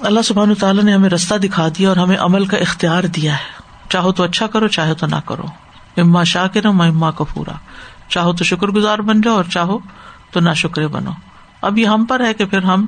اللہ 0.02 0.22
سبحان 0.22 0.54
تعالیٰ 0.54 0.84
نے 0.84 0.94
ہمیں 0.94 1.10
رستہ 1.10 1.36
دکھا 1.36 1.68
دیا 1.78 1.90
اور 1.90 1.98
ہمیں 1.98 2.18
عمل 2.18 2.46
کا 2.46 2.58
اختیار 2.58 3.04
دیا 3.04 3.34
ہے۔ 3.34 3.62
چاہو 3.90 4.12
تو 4.12 4.24
اچھا 4.24 4.48
کرو، 4.48 4.68
چاہے 4.68 4.94
تو 4.94 5.08
نہ 5.08 5.16
کرو۔ 5.26 5.44
اما 5.98 6.24
شاہ 6.24 6.48
کے 6.48 6.62
نہ 6.62 6.68
اما 6.68 7.12
کپورا 7.12 7.54
چاہو 8.10 8.34
تو 8.34 8.44
شکر 8.44 8.68
گزار 8.68 9.00
بن 9.00 9.22
جاؤ 9.22 9.36
اور 9.36 9.44
چاہو 9.44 9.80
تو 10.32 10.40
نہ 10.40 10.54
شکر 10.56 10.88
بنو۔ 10.88 11.12
اب 11.62 11.78
یہ 11.78 11.86
ہم 11.86 12.06
پر 12.06 12.20
ہے 12.20 12.34
کہ 12.34 12.46
پھر 12.46 12.64
ہم 12.64 12.86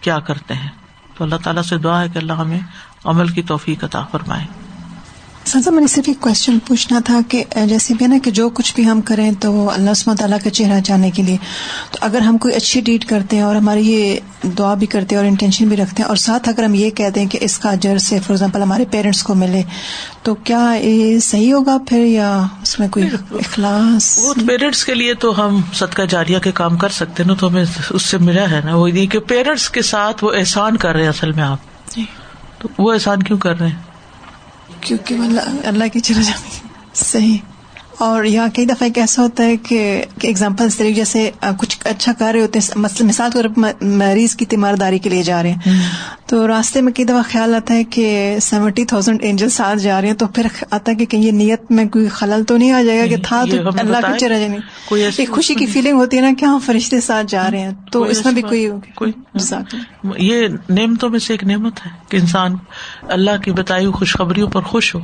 کیا 0.00 0.18
کرتے 0.18 0.54
ہیں؟ 0.54 0.68
تو 1.14 1.24
اللہ 1.24 1.36
تعالیٰ 1.44 1.62
سے 1.62 1.78
دعا 1.78 2.00
ہے 2.00 2.08
کہ 2.08 2.18
اللہ 2.18 2.32
ہمیں 2.32 2.60
عمل 3.04 3.28
کی 3.28 3.42
توفیق 3.42 3.84
عطا 3.84 4.04
فرمائے۔ 4.10 4.65
سر 5.46 5.70
میں 5.70 5.80
نے 5.80 5.86
صرف 5.86 6.04
ایک 6.06 6.20
کوشچن 6.20 6.58
پوچھنا 6.58 7.00
تھا 7.04 7.20
کہ 7.28 7.44
جیسے 7.66 7.94
بھی 7.94 8.06
نا 8.06 8.16
کہ 8.24 8.30
جو 8.30 8.48
کچھ 8.48 8.74
بھی 8.74 8.88
ہم 8.88 9.00
کریں 9.00 9.30
تو 9.40 9.70
اللہ 9.70 9.90
عصم 9.90 10.14
تعالیٰ 10.14 10.38
کا 10.44 10.50
چہرہ 10.50 10.80
جانے 10.84 11.10
کے 11.10 11.22
لیے۔ 11.22 11.36
تو 11.90 11.98
اگر 12.00 12.18
ہم 12.18 12.38
کوئی 12.38 12.54
اچھی 12.54 12.80
ڈیٹ 12.80 13.04
کرتے 13.04 13.36
ہیں 13.36 13.42
اور 13.42 13.56
ہماری 13.56 13.92
یہ 13.92 14.18
دعا 14.58 14.74
بھی 14.74 14.86
کرتے 14.86 15.14
ہیں 15.14 15.22
اور 15.22 15.28
انٹینشن 15.28 15.68
بھی 15.68 15.76
رکھتے 15.76 16.02
ہیں 16.02 16.08
اور 16.08 16.16
ساتھ 16.16 16.48
اگر 16.48 16.62
ہم 16.62 16.74
یہ 16.74 16.90
کہہ 16.90 17.08
دیں 17.08 17.26
کہ 17.26 17.38
اس 17.42 17.58
کا 17.58 17.70
اجر 17.70 17.98
سے 17.98 18.18
فار 18.18 18.30
ایگزامپل 18.30 18.62
ہمارے 18.62 18.84
پیرنٹس 18.90 19.22
کو 19.22 19.34
ملے 19.34 19.62
تو 20.22 20.34
کیا 20.34 20.74
یہ 20.80 21.18
صحیح 21.18 21.54
ہوگا 21.54 21.76
پھر 21.88 21.98
یا 21.98 22.42
اس 22.62 22.78
میں 22.78 22.88
کوئی 22.88 23.06
اخلاص؟ 23.30 24.18
وہ 24.18 24.34
پیرنٹس 24.48 24.84
کے 24.84 24.94
لیے 24.94 25.14
تو 25.14 25.46
ہم 25.46 25.60
صدقہ 25.74 26.02
جاریہ 26.02 26.38
کے 26.38 26.52
کام 26.52 26.76
کر 26.76 26.88
سکتے 26.88 27.24
نا 27.24 27.34
تو 27.34 27.48
ہمیں 27.48 27.64
اس 27.90 28.02
سے 28.02 28.18
ملا 28.18 28.50
ہے 28.50 28.60
نا۔ 28.64 28.74
وہ 28.74 28.88
کہ 29.10 29.18
پیرنٹس 29.18 29.70
کے 29.70 29.82
ساتھ 29.82 30.24
وہ 30.24 30.32
احسان 30.34 30.76
کر 30.76 30.92
رہے 30.92 31.02
ہیں 31.02 31.08
اصل 31.08 31.32
میں 31.32 31.44
آپ۔ 31.44 31.58
جی۔ 31.96 32.04
تو 32.58 32.68
وہ 32.78 32.92
احسان 32.92 33.22
کیوں 33.22 33.38
کر 33.38 33.58
رہے 33.58 33.68
ہیں؟ 33.68 33.85
کیونکہ 34.86 35.14
اللہ 35.66 35.88
کی 35.92 36.00
چلا 36.00 36.22
جاتی 36.22 36.66
صحیح۔ 36.94 37.38
اور 37.98 38.24
یہاں 38.24 38.48
کئی 38.54 38.64
دفعہ 38.64 38.84
ایک 38.84 38.98
ایسا 38.98 39.22
ہوتا 39.22 39.44
ہے 39.44 39.56
کہ 39.56 40.04
اگزامپل 40.22 40.68
طریقے 40.76 40.94
جیسے 40.94 41.30
کچھ 41.58 41.78
اچھا 41.84 42.12
کر 42.18 42.30
رہے 42.32 42.40
ہوتے 42.40 42.58
ہیں 42.58 42.78
مثال 43.04 43.30
طور 43.32 43.44
پر 43.56 43.84
مریض 43.84 44.34
کی 44.36 44.44
تیمارداری 44.44 44.98
کے 44.98 45.10
لیے 45.10 45.22
جا 45.22 45.42
رہے 45.42 45.52
ہیں۔ 45.52 45.82
تو 46.26 46.48
راستے 46.48 46.80
میں 46.80 46.92
کئی 46.92 47.04
دفعہ 47.04 47.22
خیال 47.30 47.54
آتا 47.54 47.74
ہے 47.74 47.84
کہ 47.84 48.36
سیونٹی 48.42 48.84
تھاؤزینڈ 48.84 49.18
اینجل 49.22 49.48
ساتھ 49.48 49.78
جا 49.78 50.00
رہے 50.00 50.08
ہیں 50.08 50.14
تو 50.14 50.26
پھر 50.26 50.46
آتا 50.70 50.90
ہے 50.90 50.96
کہ 50.96 51.04
کہیں 51.04 51.22
یہ 51.22 51.32
نیت 51.32 51.70
میں 51.70 51.84
کوئی 51.84 52.08
خلل 52.08 52.44
تو 52.44 52.56
نہیں 52.56 52.72
آ 52.72 52.82
جائے 52.82 53.00
گا 53.00 53.06
کہ 53.06 53.16
تھا 53.22 53.44
تو 53.44 53.56
اللہ 53.78 53.96
کی 53.96 54.18
چرا 54.18 54.38
جانی۔ 54.38 54.56
ایک 55.18 55.30
خوشی 55.30 55.54
کی 55.54 55.66
فیلنگ 55.66 55.96
ہوتی 55.96 56.16
ہے 56.16 56.22
نا 56.22 56.30
کہ 56.38 56.44
ہاں 56.44 56.58
فرشتے 56.66 57.00
ساتھ 57.00 57.26
جا 57.28 57.50
رہے 57.50 57.60
ہیں 57.60 57.70
تو 57.92 58.02
اس 58.02 58.24
میں 58.24 58.32
بھی 58.32 58.42
کوئی 58.42 58.70
یہ 60.18 60.46
نعمتوں 60.68 61.10
میں 61.10 61.18
سے 61.18 61.32
ایک 61.34 61.44
نعمت 61.44 61.86
ہے 61.86 61.90
کہ 62.08 62.16
انسان 62.16 62.54
اللہ 63.08 63.42
کی 63.44 63.50
بتائی 63.50 63.86
خوشخبریوں 63.86 64.48
پر 64.48 64.62
خوش 64.62 64.94
ہو۔ 64.94 65.00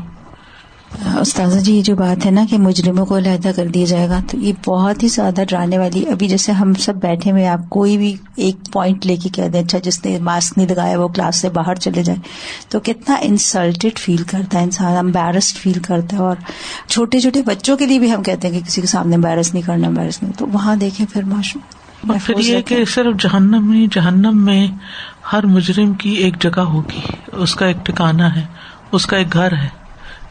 استاذہ 1.00 1.58
جی 1.58 1.74
یہ 1.74 1.82
جو 1.82 1.96
بات 1.96 2.26
ہے 2.26 2.30
نا 2.30 2.44
کہ 2.50 2.58
مجرموں 2.58 3.06
کو 3.06 3.16
علیحدہ 3.18 3.50
کر 3.56 3.66
دیا 3.66 3.84
جائے 3.84 4.08
گا 4.08 4.20
تو 4.30 4.38
یہ 4.38 4.52
بہت 4.66 5.02
ہی 5.02 5.08
زیادہ 5.08 5.42
ڈرانے 5.48 5.78
والی 5.78 6.06
ابھی 6.10 6.28
جیسے 6.28 6.52
ہم 6.52 6.74
سب 6.74 6.94
بیٹھے 6.94 7.30
ہوئے 7.30 7.46
آپ 7.48 7.68
کوئی 7.68 7.96
بھی 7.96 8.16
ایک 8.36 8.56
پوائنٹ 8.72 9.06
لے 9.06 9.16
کے 9.16 9.28
کہہ 9.28 9.48
دیں 9.48 9.60
اچھا 9.60 9.78
جس 9.78 10.04
نے 10.04 10.18
ماسک 10.18 10.58
نہیں 10.58 10.68
لگایا 10.68 11.00
وہ 11.00 11.08
کلاس 11.08 11.36
سے 11.36 11.48
باہر 11.48 11.74
چلے 11.74 12.02
جائے 12.02 12.18
تو 12.68 12.80
کتنا 12.80 13.16
انسلٹیڈ 13.20 13.98
فیل 13.98 14.22
کرتا 14.22 14.58
ہے 14.58 14.64
انسان 14.64 14.96
امبیرسڈ 14.96 15.56
فیل 15.56 15.78
کرتا 15.82 16.16
ہے 16.16 16.22
اور 16.22 16.36
چھوٹے 16.88 17.20
چھوٹے 17.20 17.42
بچوں 17.42 17.76
کے 17.76 17.86
لیے 17.86 17.98
بھی 17.98 18.12
ہم 18.12 18.22
کہتے 18.22 18.48
ہیں 18.48 18.60
کہ 18.60 18.66
کسی 18.66 18.80
کے 18.80 18.86
سامنے 18.86 19.16
امبیرس 19.16 19.54
نہیں 19.54 19.66
کرنا 19.66 19.86
امبیرس 19.86 20.22
نہیں 20.22 20.32
تو 20.38 20.46
وہاں 20.52 20.76
دیکھیں 20.76 21.06
پھر 21.12 21.22
معاشرہ 21.22 22.16
پھر 22.24 22.38
یہ 22.38 22.60
کہ 22.60 22.84
صرف 22.84 23.22
جہنم 23.22 23.70
میں 23.70 23.86
جہنم 23.92 24.44
میں 24.44 24.66
ہر 25.32 25.46
مجرم 25.46 25.92
کی 25.94 26.10
ایک 26.10 26.42
جگہ 26.42 26.60
ہوگی 26.60 27.00
اس 27.32 27.54
کا 27.54 27.66
ایک 27.66 27.86
ٹھکانا 27.86 28.36
ہے 28.36 28.46
اس 28.92 29.06
کا 29.06 29.16
ایک 29.16 29.32
گھر 29.32 29.52
ہے۔ 29.52 29.81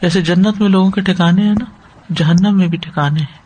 جیسے 0.02 0.20
جنت 0.20 0.60
میں 0.60 0.68
لوگوں 0.68 0.90
کے 0.90 1.00
ٹھکانے 1.00 1.42
ہیں 1.42 1.54
نا، 1.54 1.64
جہنم 2.16 2.58
میں 2.58 2.68
بھی 2.68 2.78
ٹھکانے 2.78 3.20
ہیں۔ 3.20 3.42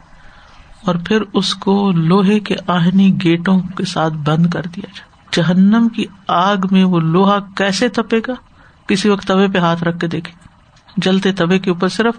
اور 0.84 0.94
پھر 1.04 1.22
اس 1.32 1.54
کو 1.54 1.90
لوہے 1.90 2.40
کے 2.40 2.54
آہنی 2.66 3.16
گیٹوں 3.24 3.60
کے 3.60 3.84
ساتھ 3.84 4.14
بند 4.14 4.46
کر 4.46 4.62
دیا 4.62 4.88
جائے۔ 4.94 5.16
جہنم 5.32 5.88
کی 5.88 6.04
آگ 6.28 6.56
میں 6.70 6.84
وہ 6.84 7.00
لوہا 7.00 7.38
کیسے 7.56 7.88
تپے 7.88 8.18
گا؟ 8.18 8.32
کسی 8.86 9.08
وقت 9.08 9.26
توے 9.26 9.48
پہ 9.48 9.58
ہاتھ 9.58 9.84
رکھ 9.84 9.98
کے 9.98 10.06
دیکھے 10.06 10.32
جلتے 10.96 11.32
تبے 11.32 11.58
کے 11.58 11.70
اوپر 11.70 11.88
صرف 11.88 12.14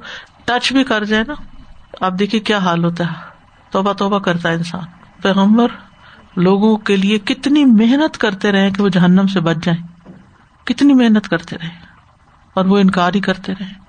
ٹچ 0.45 0.73
بھی 0.73 0.83
کر 0.83 1.03
جائے 1.03 1.23
نا۔ 1.27 1.33
آپ 2.01 2.13
دیکھیے 2.19 2.41
کیا 2.41 2.57
حال 2.57 2.83
ہوتا 2.85 3.03
ہے۔ 3.07 3.13
توبہ 3.71 3.93
توبہ 3.93 4.19
کرتا 4.19 4.49
ہے 4.49 4.53
انسان۔ 4.53 4.83
پیغمبر 5.21 5.67
لوگوں 6.35 6.77
کے 6.77 6.95
لیے 6.95 7.19
کتنی 7.19 7.65
محنت 7.65 8.17
کرتے 8.17 8.51
رہے 8.51 8.71
کہ 8.71 8.83
وہ 8.83 8.89
جہنم 8.89 9.27
سے 9.27 9.39
بچ 9.39 9.55
جائیں۔ 9.63 9.87
کتنی 10.65 10.93
محنت 10.93 11.27
کرتے 11.27 11.55
رہے۔ 11.61 11.69
اور 12.53 12.65
وہ 12.65 12.77
انکار 12.77 13.13
ہی 13.13 13.19
کرتے 13.19 13.53
رہے۔ 13.59 13.86